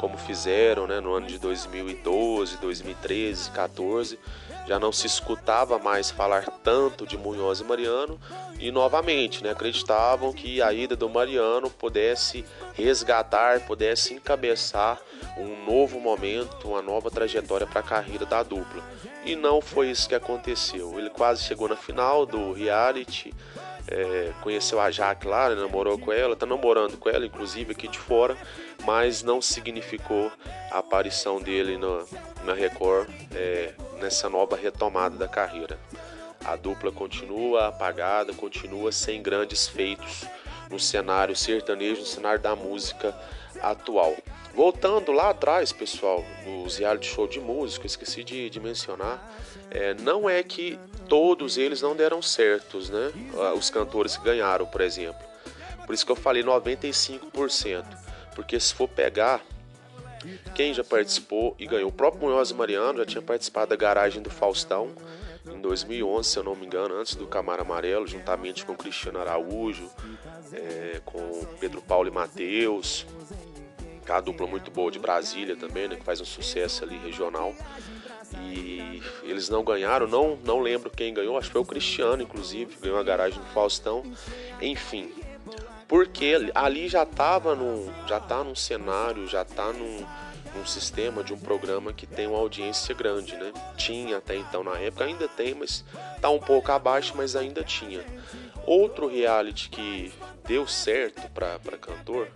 como 0.03 0.19
fizeram, 0.19 0.89
né? 0.89 0.99
No 0.99 1.15
ano 1.15 1.29
de 1.29 1.39
2012, 1.39 2.57
2013, 2.57 3.53
14 3.53 4.19
já 4.67 4.79
não 4.79 4.93
se 4.93 5.07
escutava 5.07 5.79
mais 5.79 6.11
falar 6.11 6.45
tanto 6.63 7.07
de 7.07 7.17
Munhoz 7.17 7.61
e 7.61 7.65
Mariano 7.65 8.19
e 8.59 8.71
novamente 8.71 9.43
né, 9.43 9.51
acreditavam 9.51 10.33
que 10.33 10.61
a 10.63 10.73
ida 10.73 10.95
do 10.95 11.09
Mariano 11.09 11.71
pudesse 11.71 12.45
resgatar, 12.75 13.61
pudesse 13.61 14.15
encabeçar 14.15 15.01
um 15.37 15.65
novo 15.65 16.01
momento, 16.01 16.69
uma 16.69 16.83
nova 16.83 17.11
trajetória 17.11 17.67
para 17.67 17.81
a 17.81 17.85
carreira 17.85 18.25
da 18.25 18.43
dupla. 18.43 18.83
E 19.25 19.37
não 19.37 19.61
foi 19.61 19.91
isso 19.91 20.09
que 20.09 20.15
aconteceu. 20.15 20.99
Ele 20.99 21.11
quase 21.11 21.43
chegou 21.43 21.69
na 21.69 21.77
final 21.77 22.27
do 22.27 22.53
reality, 22.53 23.33
é, 23.89 24.33
conheceu 24.43 24.81
a 24.81 24.91
Jaque 24.91 25.27
lá, 25.27 25.49
né, 25.49 25.57
namorou 25.57 25.99
com 25.99 26.13
ela, 26.13 26.35
está 26.35 26.47
namorando 26.47 26.97
com 26.97 27.09
ela, 27.09 27.27
inclusive 27.27 27.73
aqui 27.73 27.89
de 27.89 27.99
fora, 27.99 28.37
mas 28.85 29.23
não 29.23 29.41
significou 29.41 30.31
a 30.71 30.79
aparição 30.79 31.41
dele 31.41 31.77
no, 31.77 32.07
na 32.45 32.55
Record 32.55 33.09
é, 33.35 33.73
nessa 34.01 34.29
nova 34.29 34.57
retomada 34.57 35.17
da 35.17 35.29
carreira. 35.29 35.79
A 36.45 36.57
dupla 36.57 36.91
continua 36.91 37.69
apagada, 37.69 38.33
continua 38.33 38.91
sem 38.91 39.23
grandes 39.23 39.69
feitos 39.69 40.25
no 40.69 40.79
cenário 40.79 41.37
sertanejo, 41.37 42.01
no 42.01 42.07
cenário 42.07 42.41
da 42.41 42.57
música 42.57 43.15
atual. 43.61 44.17
Voltando 44.55 45.13
lá 45.13 45.31
atrás, 45.31 45.73
pessoal, 45.73 46.23
nos 46.45 46.77
reality 46.77 47.07
show 47.07 47.27
de 47.27 47.41
música, 47.41 47.87
esqueci 47.87 48.25
de, 48.25 48.51
de 48.51 48.61
mencionar, 48.61 49.33
é, 49.71 49.95
não 49.95 50.29
é 50.29 50.43
que 50.43 50.79
todos 51.09 51.57
eles 51.57 51.81
não 51.81 51.95
deram 51.97 52.21
certos, 52.21 52.91
né? 52.91 53.13
Ah, 53.39 53.55
os 53.55 53.71
cantores 53.71 54.17
que 54.17 54.25
ganharam, 54.25 54.67
por 54.67 54.81
exemplo. 54.81 55.23
Por 55.87 55.95
isso 55.95 56.05
que 56.05 56.13
eu 56.13 56.17
falei 56.17 56.43
95%. 56.43 57.85
Porque 58.35 58.59
se 58.59 58.75
for 58.75 58.89
pegar 58.89 59.43
quem 60.55 60.73
já 60.73 60.85
participou 60.85 61.55
e 61.59 61.67
ganhou, 61.67 61.89
o 61.89 61.93
próprio 61.93 62.29
Munhoz 62.29 62.53
Mariano 62.53 62.99
já 62.99 63.07
tinha 63.07 63.23
participado 63.23 63.71
da 63.71 63.77
garagem 63.77 64.23
do 64.23 64.31
Faustão 64.31 64.93
em 65.47 65.61
2011, 65.61 66.29
se 66.29 66.39
eu 66.39 66.45
não 66.45 66.55
me 66.55 66.67
engano, 66.67 66.95
antes 66.95 67.17
do 67.17 67.27
Camaro 67.27 67.63
Amarelo, 67.63 68.07
juntamente 68.07 68.65
com 68.65 68.77
Cristiano 68.77 69.19
Araújo, 69.19 69.91
é, 70.53 71.01
com 71.05 71.45
Pedro 71.59 71.83
Paulo 71.83 72.09
e 72.09 72.13
Matheus, 72.13 73.07
a 74.09 74.21
dupla 74.21 74.47
muito 74.47 74.71
boa 74.71 74.91
de 74.91 74.99
Brasília 74.99 75.57
também, 75.57 75.89
né, 75.89 75.97
que 75.97 76.05
faz 76.05 76.21
um 76.21 76.25
sucesso 76.25 76.85
ali 76.85 76.97
regional. 76.99 77.55
E 78.41 79.03
eles 79.23 79.49
não 79.49 79.63
ganharam, 79.65 80.07
não, 80.07 80.37
não 80.45 80.61
lembro 80.61 80.91
quem 80.91 81.13
ganhou, 81.13 81.37
acho 81.37 81.49
que 81.49 81.53
foi 81.53 81.63
o 81.63 81.67
Cristiano, 81.67 82.23
inclusive, 82.23 82.77
ganhou 82.81 82.99
a 82.99 83.03
garagem 83.03 83.39
do 83.39 83.47
Faustão. 83.47 84.03
Enfim, 84.61 85.13
porque 85.93 86.51
ali 86.55 86.89
já 86.89 87.03
estava 87.03 87.55
num, 87.55 87.93
já 88.07 88.19
tá 88.19 88.43
num 88.43 88.55
cenário, 88.55 89.27
já 89.27 89.43
está 89.43 89.75
num, 89.75 90.07
num 90.57 90.65
sistema 90.65 91.23
de 91.23 91.35
um 91.35 91.39
programa 91.39 91.93
que 91.93 92.07
tem 92.07 92.27
uma 92.27 92.39
audiência 92.39 92.95
grande, 92.95 93.37
né? 93.37 93.53
Tinha 93.77 94.17
até 94.17 94.37
então 94.37 94.65
na 94.65 94.79
época, 94.79 95.05
ainda 95.05 95.29
tem, 95.29 95.53
mas 95.53 95.85
tá 96.19 96.31
um 96.31 96.39
pouco 96.39 96.73
abaixo, 96.73 97.13
mas 97.15 97.37
ainda 97.37 97.63
tinha. 97.63 98.03
Outro 98.65 99.07
reality 99.07 99.69
que 99.69 100.11
deu 100.47 100.67
certo 100.67 101.31
para 101.31 101.77
cantor, 101.77 102.27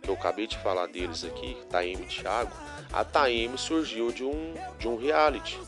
que 0.00 0.08
eu 0.08 0.14
acabei 0.14 0.46
de 0.46 0.56
falar 0.56 0.86
deles 0.86 1.22
aqui, 1.22 1.54
Taime 1.68 2.04
e 2.04 2.06
Thiago, 2.06 2.56
a 2.90 3.04
Taime 3.04 3.58
surgiu 3.58 4.10
de 4.10 4.24
um, 4.24 4.54
de 4.78 4.88
um 4.88 4.96
reality 4.96 5.60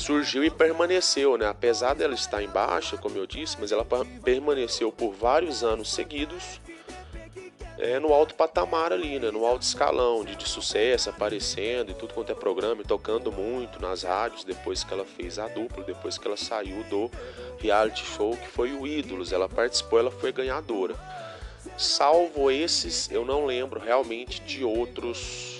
surgiu 0.00 0.42
e 0.42 0.50
permaneceu, 0.50 1.36
né? 1.36 1.46
Apesar 1.46 1.94
dela 1.94 2.14
estar 2.14 2.42
em 2.42 2.48
baixa, 2.48 2.96
como 2.96 3.16
eu 3.16 3.26
disse, 3.26 3.56
mas 3.60 3.70
ela 3.70 3.86
permaneceu 4.24 4.90
por 4.90 5.12
vários 5.12 5.62
anos 5.62 5.92
seguidos 5.92 6.60
é, 7.78 7.98
no 7.98 8.12
alto 8.12 8.34
patamar 8.34 8.92
ali, 8.92 9.18
né? 9.18 9.30
No 9.30 9.44
alto 9.44 9.62
escalão 9.62 10.24
de, 10.24 10.36
de 10.36 10.48
sucesso, 10.48 11.10
aparecendo 11.10 11.90
e 11.90 11.94
tudo 11.94 12.14
quanto 12.14 12.32
é 12.32 12.34
programa, 12.34 12.82
e 12.82 12.84
tocando 12.84 13.30
muito 13.30 13.80
nas 13.80 14.02
rádios 14.02 14.42
depois 14.42 14.82
que 14.82 14.92
ela 14.92 15.04
fez 15.04 15.38
a 15.38 15.48
dupla, 15.48 15.84
depois 15.84 16.16
que 16.16 16.26
ela 16.26 16.36
saiu 16.36 16.82
do 16.84 17.10
reality 17.58 18.04
show 18.04 18.36
que 18.36 18.48
foi 18.48 18.72
o 18.72 18.86
Ídolos. 18.86 19.32
Ela 19.32 19.48
participou, 19.48 19.98
ela 19.98 20.10
foi 20.10 20.32
ganhadora. 20.32 20.94
Salvo 21.76 22.50
esses, 22.50 23.10
eu 23.10 23.24
não 23.24 23.44
lembro 23.44 23.78
realmente 23.78 24.40
de 24.40 24.64
outros 24.64 25.59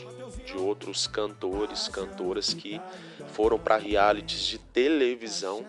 de 0.51 0.57
outros 0.57 1.07
cantores, 1.07 1.87
cantoras 1.87 2.53
que 2.53 2.81
foram 3.29 3.59
para 3.59 3.77
realities 3.77 4.45
de 4.45 4.59
televisão, 4.59 5.65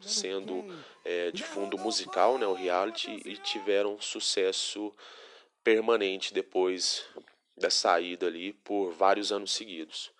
sendo 0.00 0.64
é, 1.04 1.30
de 1.32 1.42
fundo 1.42 1.76
musical, 1.76 2.38
né, 2.38 2.46
o 2.46 2.54
reality, 2.54 3.20
e 3.24 3.36
tiveram 3.36 4.00
sucesso 4.00 4.92
permanente 5.64 6.32
depois 6.32 7.04
da 7.56 7.70
saída 7.70 8.26
ali 8.26 8.52
por 8.52 8.92
vários 8.92 9.32
anos 9.32 9.52
seguidos. 9.52 10.10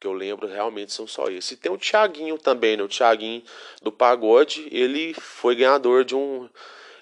Que 0.00 0.06
eu 0.06 0.12
lembro 0.12 0.48
realmente 0.48 0.92
são 0.92 1.06
só 1.06 1.28
esses. 1.28 1.52
E 1.52 1.56
tem 1.56 1.70
o 1.70 1.78
Thiaguinho 1.78 2.36
também, 2.36 2.76
né? 2.76 2.82
O 2.82 2.88
Thiaguinho 2.88 3.42
do 3.80 3.92
Pagode, 3.92 4.66
ele 4.72 5.14
foi 5.14 5.54
ganhador 5.54 6.04
de 6.04 6.16
um. 6.16 6.48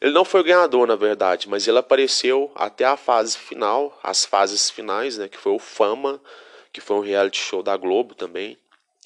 Ele 0.03 0.13
não 0.13 0.25
foi 0.25 0.43
ganhador, 0.43 0.87
na 0.87 0.97
verdade, 0.97 1.49
mas 1.49 1.67
ele 1.67 1.79
apareceu 1.79 2.53
até 2.55 2.85
a 2.85 2.99
fase 2.99 3.39
final, 3.39 3.99
as 4.03 4.27
fases 4.27 4.69
finais, 4.71 5.17
né? 5.17 5.29
Que 5.29 5.39
foi 5.39 5.53
o 5.53 5.59
Fama 5.59 6.21
que 6.73 6.81
foi 6.81 6.97
um 6.97 7.01
reality 7.01 7.39
show 7.39 7.63
da 7.63 7.77
Globo 7.77 8.15
também. 8.15 8.57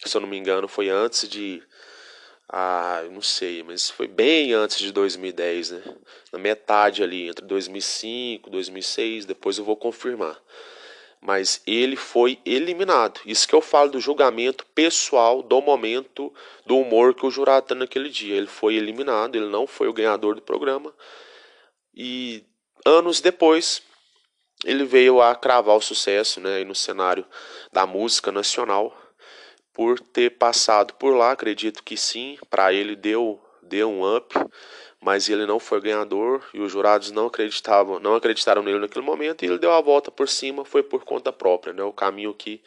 Se 0.04 0.16
eu 0.16 0.20
não 0.20 0.28
me 0.28 0.36
engano, 0.36 0.68
foi 0.68 0.88
antes 0.88 1.28
de. 1.28 1.62
Ah, 2.48 3.02
não 3.10 3.22
sei, 3.22 3.62
mas 3.62 3.88
foi 3.90 4.06
bem 4.06 4.52
antes 4.52 4.78
de 4.78 4.92
2010, 4.92 5.70
né? 5.70 5.82
Na 6.32 6.38
metade 6.38 7.02
ali, 7.02 7.28
entre 7.28 7.44
2005 7.46 8.48
e 8.48 8.52
2006, 8.52 9.24
depois 9.24 9.58
eu 9.58 9.64
vou 9.64 9.76
confirmar. 9.76 10.38
mas 11.24 11.62
ele 11.66 11.96
foi 11.96 12.38
eliminado. 12.44 13.18
Isso 13.24 13.48
que 13.48 13.54
eu 13.54 13.62
falo 13.62 13.90
do 13.92 13.98
julgamento 14.00 14.66
pessoal 14.74 15.42
do 15.42 15.60
momento 15.62 16.30
do 16.66 16.76
humor 16.76 17.14
que 17.14 17.24
o 17.24 17.30
jurado 17.30 17.64
está 17.64 17.74
naquele 17.74 18.10
dia. 18.10 18.36
Ele 18.36 18.46
foi 18.46 18.74
eliminado, 18.74 19.34
ele 19.34 19.48
não 19.48 19.66
foi 19.66 19.88
o 19.88 19.92
ganhador 19.92 20.34
do 20.34 20.42
programa. 20.42 20.94
E 21.94 22.44
anos 22.84 23.22
depois, 23.22 23.82
ele 24.64 24.84
veio 24.84 25.20
a 25.20 25.34
cravar 25.34 25.76
o 25.76 25.80
sucesso 25.80 26.40
né, 26.40 26.64
no 26.64 26.74
cenário 26.74 27.24
da 27.72 27.86
música 27.86 28.32
nacional 28.32 28.96
por 29.72 29.98
ter 30.00 30.30
passado 30.30 30.94
por 30.94 31.14
lá. 31.14 31.32
Acredito 31.32 31.82
que 31.82 31.96
sim, 31.96 32.38
para 32.48 32.72
ele 32.72 32.96
deu, 32.96 33.40
deu 33.62 33.90
um 33.90 34.16
up 34.16 34.34
mas 35.04 35.28
ele 35.28 35.44
não 35.44 35.60
foi 35.60 35.82
ganhador 35.82 36.42
e 36.54 36.60
os 36.60 36.72
jurados 36.72 37.10
não 37.10 37.26
acreditavam, 37.26 38.00
não 38.00 38.14
acreditaram 38.14 38.62
nele 38.62 38.78
naquele 38.78 39.04
momento 39.04 39.44
e 39.44 39.46
ele 39.46 39.58
deu 39.58 39.70
a 39.70 39.80
volta 39.82 40.10
por 40.10 40.26
cima, 40.26 40.64
foi 40.64 40.82
por 40.82 41.04
conta 41.04 41.30
própria, 41.30 41.74
né? 41.74 41.82
O 41.82 41.92
caminho 41.92 42.32
que 42.32 42.62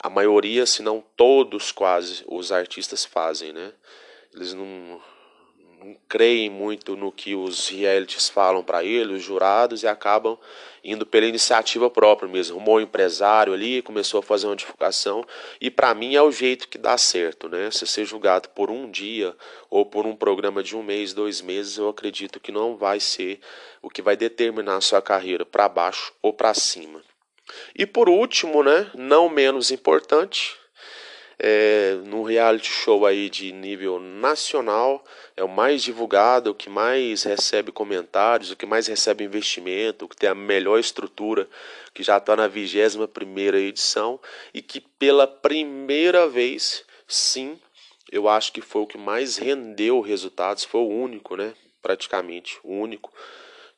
a 0.00 0.08
maioria, 0.08 0.64
se 0.66 0.80
não 0.80 1.04
todos 1.16 1.72
quase, 1.72 2.22
os 2.28 2.52
artistas 2.52 3.04
fazem, 3.04 3.52
né? 3.52 3.72
Eles 4.32 4.54
não 4.54 5.02
não 5.78 5.96
creem 6.08 6.50
muito 6.50 6.96
no 6.96 7.12
que 7.12 7.34
os 7.34 7.68
realities 7.68 8.28
falam 8.28 8.62
para 8.62 8.82
ele, 8.82 9.14
os 9.14 9.22
jurados, 9.22 9.82
e 9.82 9.86
acabam 9.86 10.38
indo 10.82 11.06
pela 11.06 11.26
iniciativa 11.26 11.88
própria 11.88 12.28
mesmo. 12.28 12.56
Arrumou 12.56 12.76
um 12.76 12.80
empresário 12.80 13.52
ali, 13.52 13.82
começou 13.82 14.20
a 14.20 14.22
fazer 14.22 14.46
uma 14.46 14.56
divulgação, 14.56 15.24
e 15.60 15.70
para 15.70 15.94
mim 15.94 16.14
é 16.14 16.22
o 16.22 16.32
jeito 16.32 16.68
que 16.68 16.78
dá 16.78 16.98
certo, 16.98 17.48
né? 17.48 17.70
Se 17.70 17.86
ser 17.86 18.04
julgado 18.04 18.48
por 18.50 18.70
um 18.70 18.90
dia 18.90 19.34
ou 19.70 19.86
por 19.86 20.06
um 20.06 20.16
programa 20.16 20.62
de 20.62 20.76
um 20.76 20.82
mês, 20.82 21.12
dois 21.12 21.40
meses, 21.40 21.78
eu 21.78 21.88
acredito 21.88 22.40
que 22.40 22.50
não 22.50 22.76
vai 22.76 22.98
ser 23.00 23.40
o 23.80 23.88
que 23.88 24.02
vai 24.02 24.16
determinar 24.16 24.76
a 24.76 24.80
sua 24.80 25.00
carreira 25.00 25.44
para 25.44 25.68
baixo 25.68 26.12
ou 26.20 26.32
para 26.32 26.54
cima. 26.54 27.02
E 27.74 27.86
por 27.86 28.08
último, 28.08 28.62
né, 28.62 28.90
não 28.94 29.28
menos 29.28 29.70
importante, 29.70 30.56
é, 31.38 31.94
no 32.04 32.22
reality 32.22 32.68
show 32.68 33.06
aí 33.06 33.30
de 33.30 33.52
nível 33.52 34.00
nacional, 34.00 35.04
é 35.36 35.44
o 35.44 35.48
mais 35.48 35.82
divulgado, 35.82 36.50
o 36.50 36.54
que 36.54 36.68
mais 36.68 37.22
recebe 37.22 37.70
comentários, 37.70 38.50
o 38.50 38.56
que 38.56 38.66
mais 38.66 38.86
recebe 38.88 39.24
investimento, 39.24 40.04
o 40.04 40.08
que 40.08 40.16
tem 40.16 40.28
a 40.28 40.34
melhor 40.34 40.78
estrutura, 40.78 41.48
que 41.94 42.02
já 42.02 42.18
está 42.18 42.34
na 42.34 42.48
21 42.48 43.06
primeira 43.06 43.58
edição 43.58 44.18
e 44.52 44.60
que 44.60 44.80
pela 44.80 45.26
primeira 45.26 46.28
vez, 46.28 46.84
sim, 47.06 47.58
eu 48.10 48.28
acho 48.28 48.52
que 48.52 48.60
foi 48.60 48.82
o 48.82 48.86
que 48.86 48.98
mais 48.98 49.36
rendeu 49.36 50.00
resultados, 50.00 50.64
foi 50.64 50.80
o 50.80 50.88
único, 50.88 51.36
né? 51.36 51.54
Praticamente, 51.80 52.58
o 52.64 52.72
único 52.72 53.12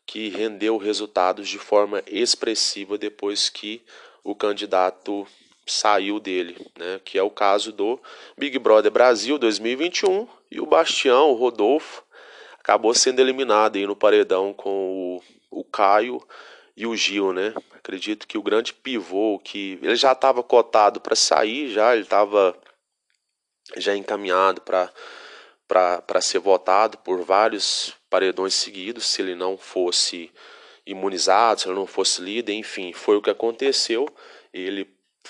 que 0.06 0.28
rendeu 0.28 0.76
resultados 0.76 1.48
de 1.48 1.58
forma 1.58 2.02
expressiva 2.06 2.96
depois 2.96 3.48
que 3.48 3.82
o 4.24 4.34
candidato 4.34 5.26
saiu 5.70 6.20
dele, 6.20 6.56
né? 6.78 7.00
que 7.04 7.18
é 7.18 7.22
o 7.22 7.30
caso 7.30 7.72
do 7.72 8.00
Big 8.36 8.58
Brother 8.58 8.90
Brasil 8.90 9.38
2021 9.38 10.28
e 10.50 10.60
o 10.60 10.66
Bastião, 10.66 11.30
o 11.30 11.34
Rodolfo, 11.34 12.02
acabou 12.58 12.94
sendo 12.94 13.20
eliminado 13.20 13.76
aí 13.76 13.86
no 13.86 13.96
paredão 13.96 14.52
com 14.52 15.20
o, 15.50 15.60
o 15.60 15.64
Caio 15.64 16.20
e 16.76 16.86
o 16.86 16.96
Gil, 16.96 17.32
né? 17.32 17.52
Acredito 17.72 18.26
que 18.26 18.38
o 18.38 18.42
grande 18.42 18.72
pivô 18.72 19.38
que 19.42 19.78
ele 19.82 19.96
já 19.96 20.12
estava 20.12 20.42
cotado 20.42 21.00
para 21.00 21.16
sair, 21.16 21.70
já 21.70 21.92
ele 21.94 22.04
estava 22.04 22.56
já 23.76 23.96
encaminhado 23.96 24.60
para 24.60 24.90
para 25.66 26.20
ser 26.20 26.40
votado 26.40 26.98
por 26.98 27.22
vários 27.22 27.94
paredões 28.10 28.54
seguidos, 28.54 29.06
se 29.06 29.22
ele 29.22 29.36
não 29.36 29.56
fosse 29.56 30.32
imunizado, 30.84 31.60
se 31.60 31.68
ele 31.68 31.76
não 31.76 31.86
fosse 31.86 32.20
líder, 32.20 32.54
enfim, 32.54 32.92
foi 32.92 33.16
o 33.16 33.22
que 33.22 33.30
aconteceu. 33.30 34.08
Ele 34.52 34.84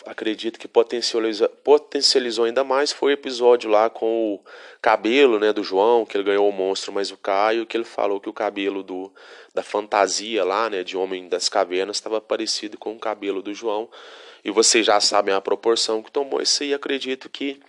acredito 0.06 0.58
que 0.58 0.68
potencializou, 0.68 2.44
ainda 2.44 2.64
mais 2.64 2.92
foi 2.92 3.12
o 3.12 3.14
episódio 3.14 3.70
lá 3.70 3.90
com 3.90 4.34
o 4.34 4.40
cabelo 4.80 5.38
né, 5.38 5.52
do 5.52 5.62
João, 5.62 6.06
que 6.06 6.16
ele 6.16 6.24
ganhou 6.24 6.48
o 6.48 6.52
monstro, 6.52 6.92
mas 6.92 7.10
o 7.10 7.16
Caio, 7.16 7.66
que 7.66 7.76
ele 7.76 7.84
falou 7.84 8.20
que 8.20 8.28
o 8.28 8.32
cabelo 8.32 8.82
do, 8.82 9.12
da 9.54 9.62
fantasia 9.62 10.44
lá, 10.44 10.70
né, 10.70 10.82
de 10.82 10.96
Homem 10.96 11.28
das 11.28 11.48
Cavernas, 11.48 11.96
estava 11.96 12.20
parecido 12.20 12.78
com 12.78 12.92
o 12.92 12.98
cabelo 12.98 13.42
do 13.42 13.52
João. 13.54 13.88
E 14.44 14.50
vocês 14.50 14.86
já 14.86 14.98
sabem 15.00 15.34
a 15.34 15.40
proporção 15.40 16.02
que 16.02 16.10
tomou 16.10 16.40
isso 16.40 16.62
aí. 16.62 16.72
Acredito 16.72 17.28
que 17.28 17.60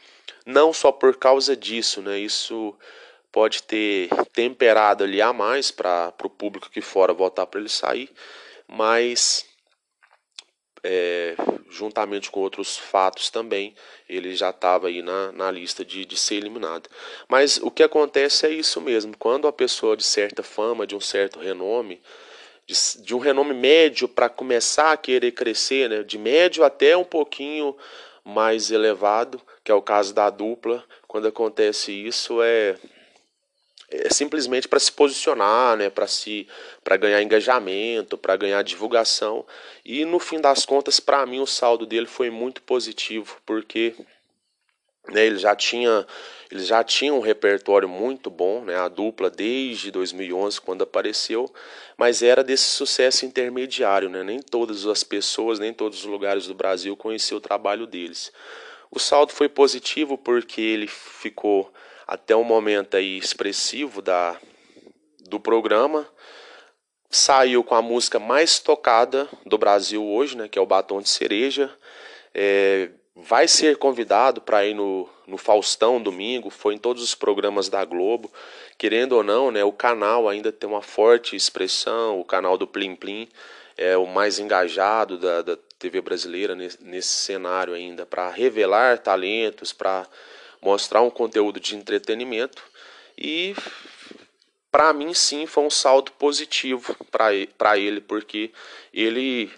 não 0.45 0.71
só 0.71 0.91
por 0.91 1.15
causa 1.17 1.55
disso, 1.55 2.01
né, 2.01 2.17
isso 2.17 2.75
pode 3.31 3.63
ter 3.63 4.09
temperado 4.33 5.03
ali 5.03 5.21
a 5.21 5.31
mais 5.31 5.71
para 5.71 6.13
o 6.23 6.29
público 6.29 6.69
que 6.69 6.81
fora 6.81 7.13
votar 7.13 7.47
para 7.47 7.59
ele 7.59 7.69
sair, 7.69 8.09
mas 8.67 9.45
é, 10.83 11.35
juntamente 11.69 12.29
com 12.31 12.39
outros 12.39 12.77
fatos 12.77 13.29
também, 13.29 13.75
ele 14.09 14.35
já 14.35 14.49
estava 14.49 14.87
aí 14.87 15.01
na, 15.01 15.31
na 15.31 15.51
lista 15.51 15.85
de, 15.85 16.05
de 16.05 16.17
ser 16.17 16.35
eliminado. 16.35 16.89
Mas 17.27 17.57
o 17.57 17.69
que 17.69 17.83
acontece 17.83 18.45
é 18.45 18.49
isso 18.49 18.81
mesmo, 18.81 19.15
quando 19.17 19.47
a 19.47 19.53
pessoa 19.53 19.95
de 19.95 20.03
certa 20.03 20.43
fama, 20.43 20.87
de 20.87 20.95
um 20.95 20.99
certo 20.99 21.39
renome, 21.39 22.01
de, 22.65 22.75
de 23.03 23.15
um 23.15 23.19
renome 23.19 23.53
médio 23.53 24.07
para 24.07 24.29
começar 24.29 24.91
a 24.91 24.97
querer 24.97 25.31
crescer, 25.31 25.89
né, 25.89 26.03
de 26.03 26.17
médio 26.17 26.63
até 26.63 26.95
um 26.97 27.03
pouquinho 27.03 27.75
mais 28.23 28.71
elevado, 28.71 29.41
que 29.63 29.71
é 29.71 29.75
o 29.75 29.81
caso 29.81 30.13
da 30.13 30.29
dupla, 30.29 30.83
quando 31.07 31.27
acontece 31.27 31.91
isso 31.91 32.41
é 32.41 32.75
é 33.91 34.09
simplesmente 34.09 34.67
para 34.67 34.79
se 34.79 34.91
posicionar, 34.91 35.75
né, 35.75 35.89
para 35.89 36.07
se 36.07 36.47
para 36.83 36.95
ganhar 36.95 37.21
engajamento, 37.21 38.17
para 38.17 38.37
ganhar 38.37 38.63
divulgação. 38.63 39.45
E 39.85 40.05
no 40.05 40.17
fim 40.17 40.39
das 40.39 40.65
contas, 40.65 40.99
para 40.99 41.25
mim 41.25 41.39
o 41.39 41.45
saldo 41.45 41.85
dele 41.85 42.07
foi 42.07 42.29
muito 42.29 42.61
positivo, 42.61 43.37
porque 43.45 43.93
né, 45.09 45.25
ele 45.25 45.37
já 45.37 45.55
tinha 45.55 46.05
ele 46.49 46.63
já 46.63 46.83
tinha 46.83 47.13
um 47.13 47.19
repertório 47.19 47.87
muito 47.87 48.29
bom, 48.29 48.63
né, 48.63 48.75
a 48.77 48.87
dupla 48.87 49.29
desde 49.29 49.91
2011 49.91 50.59
quando 50.61 50.83
apareceu, 50.83 51.51
mas 51.97 52.21
era 52.21 52.43
desse 52.43 52.65
sucesso 52.65 53.25
intermediário, 53.25 54.09
né, 54.09 54.23
nem 54.23 54.41
todas 54.41 54.85
as 54.85 55.03
pessoas, 55.03 55.59
nem 55.59 55.73
todos 55.73 55.99
os 55.99 56.05
lugares 56.05 56.47
do 56.47 56.53
Brasil 56.53 56.95
conheciam 56.95 57.37
o 57.37 57.41
trabalho 57.41 57.85
deles. 57.85 58.31
O 58.89 58.99
saldo 58.99 59.31
foi 59.31 59.47
positivo 59.47 60.17
porque 60.17 60.59
ele 60.59 60.87
ficou 60.87 61.71
até 62.11 62.35
um 62.35 62.43
momento 62.43 62.97
aí 62.97 63.17
expressivo 63.17 64.01
da, 64.01 64.37
do 65.29 65.39
programa. 65.39 66.05
Saiu 67.09 67.63
com 67.63 67.73
a 67.73 67.81
música 67.81 68.19
mais 68.19 68.59
tocada 68.59 69.29
do 69.45 69.57
Brasil 69.57 70.05
hoje, 70.05 70.35
né, 70.35 70.49
que 70.49 70.59
é 70.59 70.61
o 70.61 70.65
Batom 70.65 71.01
de 71.01 71.07
Cereja. 71.07 71.73
É, 72.33 72.89
vai 73.15 73.47
ser 73.47 73.77
convidado 73.77 74.41
para 74.41 74.65
ir 74.65 74.73
no, 74.73 75.07
no 75.25 75.37
Faustão 75.37 76.03
domingo, 76.03 76.49
foi 76.49 76.73
em 76.73 76.77
todos 76.77 77.01
os 77.01 77.15
programas 77.15 77.69
da 77.69 77.85
Globo. 77.85 78.29
Querendo 78.77 79.13
ou 79.13 79.23
não, 79.23 79.49
né, 79.49 79.63
o 79.63 79.71
canal 79.71 80.27
ainda 80.27 80.51
tem 80.51 80.69
uma 80.69 80.81
forte 80.81 81.33
expressão, 81.33 82.19
o 82.19 82.25
canal 82.25 82.57
do 82.57 82.67
Plim 82.67 82.93
Plim 82.93 83.29
é 83.77 83.95
o 83.95 84.05
mais 84.05 84.37
engajado 84.37 85.17
da, 85.17 85.41
da 85.41 85.57
TV 85.79 86.01
brasileira 86.01 86.55
nesse, 86.55 86.83
nesse 86.83 87.07
cenário 87.07 87.73
ainda, 87.73 88.05
para 88.05 88.29
revelar 88.29 88.97
talentos, 88.97 89.71
para 89.71 90.05
mostrar 90.61 91.01
um 91.01 91.09
conteúdo 91.09 91.59
de 91.59 91.75
entretenimento 91.75 92.63
e 93.17 93.55
para 94.71 94.93
mim 94.93 95.13
sim 95.13 95.45
foi 95.45 95.63
um 95.63 95.69
saldo 95.69 96.11
positivo 96.13 96.95
para 97.11 97.77
ele, 97.77 97.99
porque 97.99 98.51
ele 98.93 99.51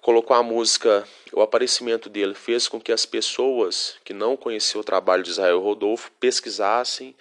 colocou 0.00 0.36
a 0.36 0.42
música, 0.42 1.06
o 1.32 1.42
aparecimento 1.42 2.08
dele 2.08 2.34
fez 2.34 2.68
com 2.68 2.80
que 2.80 2.92
as 2.92 3.04
pessoas 3.04 3.96
que 4.04 4.14
não 4.14 4.36
conheciam 4.36 4.80
o 4.80 4.84
trabalho 4.84 5.22
de 5.22 5.30
Israel 5.30 5.60
Rodolfo 5.60 6.10
pesquisassem 6.20 7.14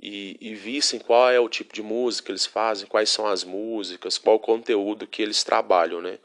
e, 0.00 0.36
e, 0.40 0.54
vissem 0.54 0.98
qual 0.98 1.30
é 1.30 1.38
o 1.38 1.48
tipo 1.48 1.74
de 1.74 1.82
música 1.82 2.26
que 2.26 2.32
eles 2.32 2.46
fazem, 2.46 2.86
quais 2.86 3.10
são 3.10 3.26
as 3.26 3.44
músicas, 3.44 4.16
qual 4.16 4.36
o 4.36 4.40
conteúdo 4.40 5.06
que 5.06 5.20
eles 5.20 5.42
trabalham, 5.42 6.00
né? 6.00 6.18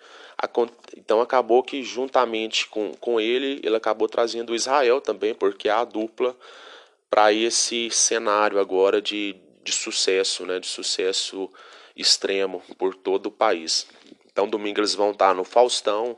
Então 0.98 1.22
acabou 1.22 1.64
que 1.64 1.84
juntamente 1.84 2.68
com, 2.68 2.94
com 3.00 3.20
ele, 3.20 3.60
ele 3.64 3.76
acabou 3.76 4.08
trazendo 4.08 4.56
Israel 4.56 5.00
também, 5.02 5.34
porque 5.34 5.70
é 5.70 5.72
a 5.72 5.86
dupla 5.86 6.36
para 7.10 7.32
esse 7.32 7.90
cenário 7.92 8.60
agora 8.60 9.02
de, 9.02 9.36
de 9.64 9.72
sucesso, 9.72 10.46
né, 10.46 10.60
de 10.60 10.68
sucesso 10.68 11.50
extremo 11.96 12.62
por 12.78 12.96
todo 12.96 13.28
o 13.28 13.32
país. 13.32 13.88
Então 14.32 14.48
domingo 14.48 14.80
eles 14.80 14.96
vão 14.96 15.12
estar 15.12 15.36
no 15.36 15.44
Faustão, 15.44 16.18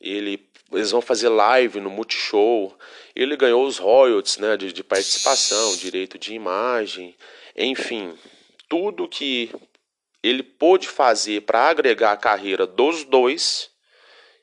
ele, 0.00 0.46
eles 0.72 0.92
vão 0.92 1.00
fazer 1.00 1.28
live 1.28 1.80
no 1.80 1.90
Multishow, 1.90 2.72
ele 3.16 3.36
ganhou 3.36 3.66
os 3.66 3.78
royalties 3.78 4.38
né, 4.38 4.56
de, 4.56 4.72
de 4.72 4.84
participação, 4.84 5.76
direito 5.76 6.16
de 6.16 6.34
imagem, 6.34 7.16
enfim, 7.56 8.16
tudo 8.68 9.08
que 9.08 9.50
ele 10.22 10.42
pôde 10.42 10.88
fazer 10.88 11.42
para 11.42 11.68
agregar 11.68 12.12
a 12.12 12.16
carreira 12.16 12.66
dos 12.66 13.04
dois, 13.04 13.70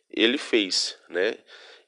ele 0.10 0.38
fez, 0.38 0.98
né? 1.10 1.38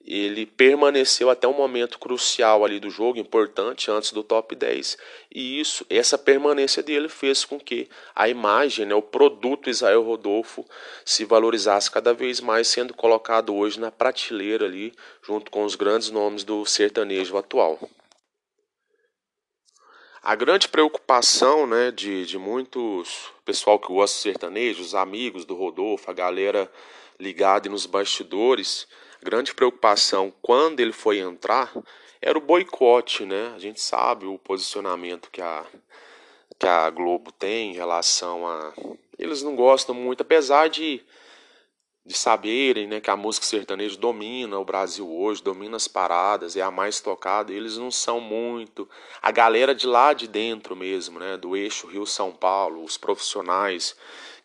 ele 0.07 0.45
permaneceu 0.45 1.29
até 1.29 1.45
um 1.45 1.53
momento 1.53 1.99
crucial 1.99 2.63
ali 2.63 2.79
do 2.79 2.89
jogo, 2.89 3.19
importante 3.19 3.91
antes 3.91 4.13
do 4.13 4.23
top 4.23 4.55
10. 4.55 4.97
E 5.29 5.59
isso, 5.59 5.85
essa 5.89 6.17
permanência 6.17 6.81
dele 6.81 7.09
fez 7.09 7.43
com 7.43 7.59
que 7.59 7.89
a 8.15 8.29
imagem, 8.29 8.85
né, 8.85 8.95
o 8.95 9.01
produto 9.01 9.69
Israel 9.69 10.01
Rodolfo 10.03 10.65
se 11.03 11.25
valorizasse 11.25 11.91
cada 11.91 12.13
vez 12.13 12.39
mais, 12.39 12.69
sendo 12.69 12.93
colocado 12.93 13.53
hoje 13.53 13.81
na 13.81 13.91
prateleira 13.91 14.65
ali, 14.65 14.93
junto 15.21 15.51
com 15.51 15.65
os 15.65 15.75
grandes 15.75 16.09
nomes 16.09 16.45
do 16.45 16.65
sertanejo 16.65 17.35
atual. 17.35 17.77
A 20.27 20.35
grande 20.35 20.67
preocupação 20.67 21.65
né, 21.65 21.89
de, 21.89 22.25
de 22.25 22.37
muitos 22.37 23.31
pessoal 23.45 23.79
que 23.79 23.87
gosta 23.87 24.13
de 24.17 24.23
sertanejo, 24.23 24.81
os 24.81 24.93
amigos 24.93 25.45
do 25.45 25.55
Rodolfo, 25.55 26.11
a 26.11 26.13
galera 26.13 26.69
ligada 27.17 27.69
nos 27.69 27.85
bastidores, 27.85 28.89
grande 29.23 29.55
preocupação 29.55 30.33
quando 30.41 30.81
ele 30.81 30.91
foi 30.91 31.19
entrar 31.19 31.71
era 32.21 32.37
o 32.37 32.41
boicote, 32.41 33.25
né? 33.25 33.53
A 33.55 33.57
gente 33.57 33.79
sabe 33.79 34.25
o 34.25 34.37
posicionamento 34.37 35.31
que 35.31 35.41
a, 35.41 35.65
que 36.59 36.67
a 36.67 36.89
Globo 36.89 37.31
tem 37.31 37.71
em 37.71 37.75
relação 37.75 38.45
a. 38.45 38.73
Eles 39.17 39.41
não 39.41 39.55
gostam 39.55 39.95
muito, 39.95 40.23
apesar 40.23 40.67
de, 40.67 41.01
de 42.07 42.13
saberem 42.13 42.87
né, 42.87 43.01
que 43.01 43.09
a 43.09 43.17
música 43.17 43.45
sertaneja 43.45 43.97
domina 43.97 44.57
o 44.57 44.63
Brasil 44.63 45.05
hoje, 45.05 45.43
domina 45.43 45.75
as 45.75 45.89
paradas, 45.89 46.55
é 46.55 46.61
a 46.61 46.71
mais 46.71 47.01
tocada, 47.01 47.51
eles 47.51 47.75
não 47.75 47.91
são 47.91 48.21
muito. 48.21 48.89
A 49.21 49.29
galera 49.29 49.75
de 49.75 49.85
lá 49.85 50.13
de 50.13 50.25
dentro 50.25 50.73
mesmo, 50.73 51.19
né? 51.19 51.35
Do 51.35 51.57
eixo 51.57 51.85
Rio-São 51.85 52.31
Paulo, 52.31 52.81
os 52.81 52.97
profissionais, 52.97 53.93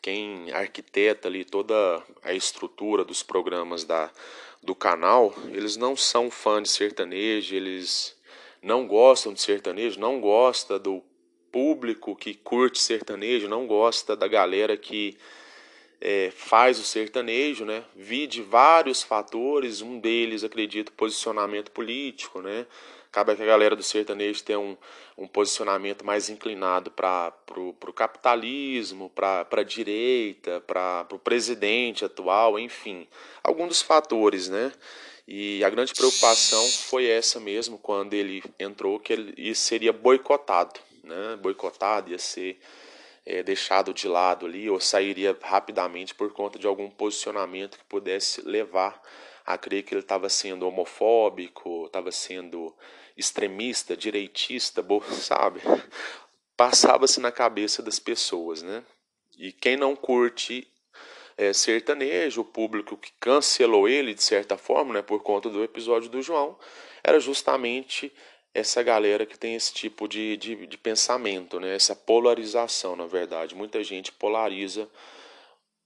quem 0.03 0.51
arquiteta 0.51 1.29
ali 1.29 1.45
toda 1.45 2.03
a 2.25 2.35
estrutura 2.35 3.05
dos 3.05 3.23
programas 3.23 3.85
da 3.85 4.11
do 4.61 4.77
canal, 4.77 5.35
eles 5.49 5.77
não 5.77 5.97
são 5.97 6.31
fã 6.31 6.63
de 6.63 6.69
sertanejo, 6.69 7.55
eles 7.55 8.17
não 8.63 8.87
gostam 8.87 9.33
de 9.33 9.41
sertanejo, 9.41 9.99
não 9.99 10.21
gosta 10.21 10.79
do 10.79 11.03
público 11.51 12.15
que 12.15 12.33
curte 12.33 12.79
sertanejo, 12.79 13.49
não 13.49 13.67
gosta 13.67 14.17
da 14.17 14.29
galera 14.29 14.77
que 14.77 15.19
é, 16.05 16.33
faz 16.35 16.81
o 16.81 16.83
sertanejo, 16.83 17.65
né? 17.65 17.85
Vi 17.95 18.27
de 18.27 18.43
vários 18.43 19.03
fatores, 19.03 19.81
um 19.81 20.01
deles, 20.01 20.43
acredito, 20.43 20.93
posicionamento 20.93 21.71
político, 21.71 22.43
né? 22.43 22.67
acaba 23.13 23.37
que 23.37 23.43
a 23.43 23.47
galera 23.47 23.77
do 23.77 23.83
sertanejo 23.83 24.43
tem 24.43 24.57
um, 24.57 24.75
um 25.19 25.29
posicionamento 25.29 26.03
mais 26.03 26.31
inclinado 26.31 26.91
para 26.91 27.31
o 27.55 27.93
capitalismo, 27.93 29.11
para 29.11 29.47
a 29.53 29.63
direita, 29.63 30.63
para 30.67 31.07
o 31.13 31.19
presidente 31.19 32.07
atual, 32.07 32.59
enfim, 32.59 33.07
alguns 33.45 33.69
dos 33.69 33.83
fatores, 33.83 34.49
né? 34.49 34.73
E 35.29 35.63
a 35.63 35.69
grande 35.69 35.93
preocupação 35.93 36.67
foi 36.89 37.07
essa 37.07 37.39
mesmo 37.39 37.77
quando 37.77 38.15
ele 38.15 38.43
entrou, 38.59 38.99
que 38.99 39.13
ele 39.13 39.55
seria 39.55 39.93
boicotado, 39.93 40.81
né? 41.05 41.37
Boicotado, 41.37 42.11
ia 42.11 42.19
ser 42.19 42.59
é, 43.25 43.43
deixado 43.43 43.95
de 43.95 44.09
lado 44.09 44.47
ali, 44.47 44.69
ou 44.69 44.81
sairia 44.81 45.37
rapidamente 45.41 46.15
por 46.15 46.33
conta 46.33 46.59
de 46.59 46.67
algum 46.67 46.91
posicionamento 46.91 47.79
que 47.79 47.85
pudesse 47.85 48.41
levar 48.43 49.01
a 49.45 49.59
crer 49.59 49.83
que 49.83 49.95
ele 49.95 50.01
estava 50.01 50.29
sendo 50.29 50.67
homofóbico, 50.67 51.87
estava 51.87 52.11
sendo 52.11 52.75
extremista, 53.17 53.97
direitista, 53.97 54.85
sabe? 55.13 55.61
Passava-se 56.57 57.21
na 57.21 57.33
cabeça 57.33 57.83
das 57.83 57.99
pessoas, 57.99 58.63
né? 58.63 58.85
E 59.37 59.53
quem 59.53 59.77
não 59.77 59.97
curte 59.97 60.69
é, 61.37 61.53
sertanejo, 61.53 62.43
o 62.43 62.45
público 62.45 62.97
que 62.97 63.13
cancelou 63.19 63.89
ele 63.89 64.15
de 64.15 64.23
certa 64.23 64.57
forma, 64.57 64.95
né, 64.95 65.03
por 65.03 65.23
conta 65.23 65.49
do 65.49 65.65
episódio 65.65 66.11
do 66.11 66.23
João, 66.23 66.59
era 67.03 67.19
justamente 67.19 68.13
essa 68.55 68.83
galera 68.83 69.25
que 69.25 69.39
tem 69.39 69.55
esse 69.55 69.73
tipo 69.73 70.07
de, 70.07 70.37
de, 70.37 70.67
de 70.67 70.79
pensamento, 70.79 71.59
né, 71.59 71.75
essa 71.75 71.97
polarização, 71.97 72.95
na 72.97 73.07
verdade. 73.07 73.55
Muita 73.55 73.83
gente 73.83 74.13
polariza 74.13 74.89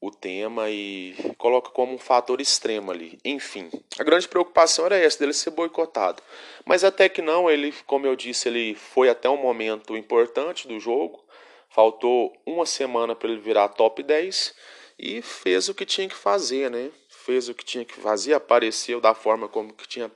o 0.01 0.11
tema 0.11 0.69
e 0.69 1.15
coloca 1.39 1.71
como 1.71 1.95
um 1.95 1.99
fator 1.99 2.41
extremo 2.41 2.91
ali. 2.91 3.19
Enfim, 3.25 3.71
a 3.99 4.05
grande 4.05 4.29
preocupação 4.29 4.87
era 4.87 4.97
essa, 4.97 5.19
dele 5.19 5.33
ser 5.33 5.51
boicotado. 5.51 6.23
Mas 6.65 6.85
até 6.85 7.09
que 7.09 7.23
não, 7.23 7.51
ele, 7.51 7.73
como 7.87 8.07
eu 8.07 8.15
disse, 8.15 8.49
ele 8.49 8.75
foi 8.75 9.09
até 9.09 9.29
um 9.29 9.41
momento 9.41 9.97
importante 9.97 10.69
do 10.69 10.79
jogo. 10.79 11.25
Faltou 11.69 12.37
uma 12.45 12.67
semana 12.67 13.15
para 13.15 13.29
ele 13.29 13.41
virar 13.41 13.69
top 13.69 14.03
10 14.03 14.55
e 14.99 15.23
fez 15.23 15.69
o 15.69 15.75
que 15.75 15.85
tinha 15.85 16.09
que 16.09 16.15
fazer, 16.15 16.71
né? 16.71 16.91
Fez 17.09 17.49
o 17.49 17.55
que 17.55 17.65
tinha 17.65 17.85
que 17.85 17.95
fazer, 17.95 18.35
apareceu 18.35 19.01
da 19.01 19.15
forma 19.15 19.49
como 19.49 19.73
que 19.73 19.87
tinha 19.89 20.11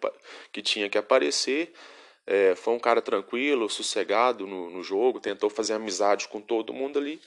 que, 0.52 0.62
tinha 0.62 0.88
que 0.88 0.96
aparecer. 0.96 1.72
É, 2.26 2.54
foi 2.54 2.74
um 2.74 2.78
cara 2.78 3.02
tranquilo, 3.02 3.68
sossegado 3.68 4.46
no, 4.46 4.70
no 4.70 4.82
jogo, 4.82 5.20
tentou 5.20 5.50
fazer 5.50 5.74
amizade 5.74 6.28
com 6.28 6.40
todo 6.40 6.72
mundo 6.72 6.98
ali 6.98 7.20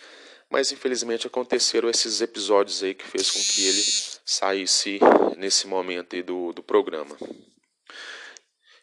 mas 0.53 0.71
infelizmente 0.71 1.25
aconteceram 1.25 1.89
esses 1.89 2.21
episódios 2.21 2.83
aí 2.83 2.93
que 2.93 3.03
fez 3.03 3.31
com 3.31 3.39
que 3.39 3.67
ele 3.67 3.81
saísse 4.23 4.99
nesse 5.35 5.65
momento 5.65 6.15
aí 6.15 6.21
do, 6.21 6.53
do 6.53 6.61
programa. 6.61 7.17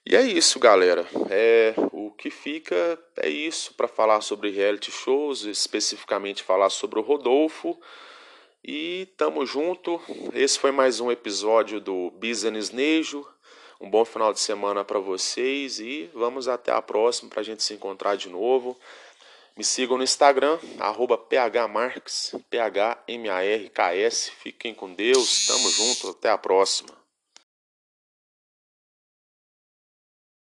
E 0.05 0.17
é 0.17 0.23
isso, 0.23 0.59
galera. 0.59 1.07
É 1.31 1.73
o 1.93 2.11
que 2.11 2.29
fica 2.29 2.99
é 3.19 3.29
isso 3.29 3.75
para 3.75 3.87
falar 3.87 4.21
sobre 4.21 4.51
reality 4.51 4.91
shows, 4.91 5.45
especificamente 5.45 6.43
falar 6.43 6.71
sobre 6.71 6.99
o 6.99 7.03
Rodolfo. 7.03 7.81
E 8.65 9.07
tamo 9.17 9.47
junto. 9.47 10.01
Esse 10.35 10.59
foi 10.59 10.73
mais 10.73 10.99
um 10.99 11.09
episódio 11.09 11.81
do 11.81 12.11
Business 12.11 12.73
Nejo. 12.73 13.25
Um 13.81 13.89
bom 13.89 14.05
final 14.05 14.31
de 14.33 14.41
semana 14.41 14.85
para 14.85 14.99
vocês 14.99 15.81
e 15.81 16.11
vamos 16.13 16.49
até 16.49 16.71
a 16.71 16.83
próxima 16.83 17.31
para 17.31 17.41
a 17.41 17.45
gente 17.45 17.63
se 17.63 17.73
encontrar 17.73 18.15
de 18.15 18.29
novo. 18.29 18.79
Me 19.57 19.65
sigam 19.65 19.97
no 19.97 20.05
Instagram, 20.05 20.59
arroba 20.79 21.17
phmarks, 21.17 22.35
P-H-M-A-R-K-S. 22.51 24.33
Fiquem 24.33 24.75
com 24.75 24.93
Deus, 24.93 25.47
tamo 25.47 25.71
junto, 25.71 26.11
até 26.11 26.29
a 26.29 26.37
próxima. 26.37 27.00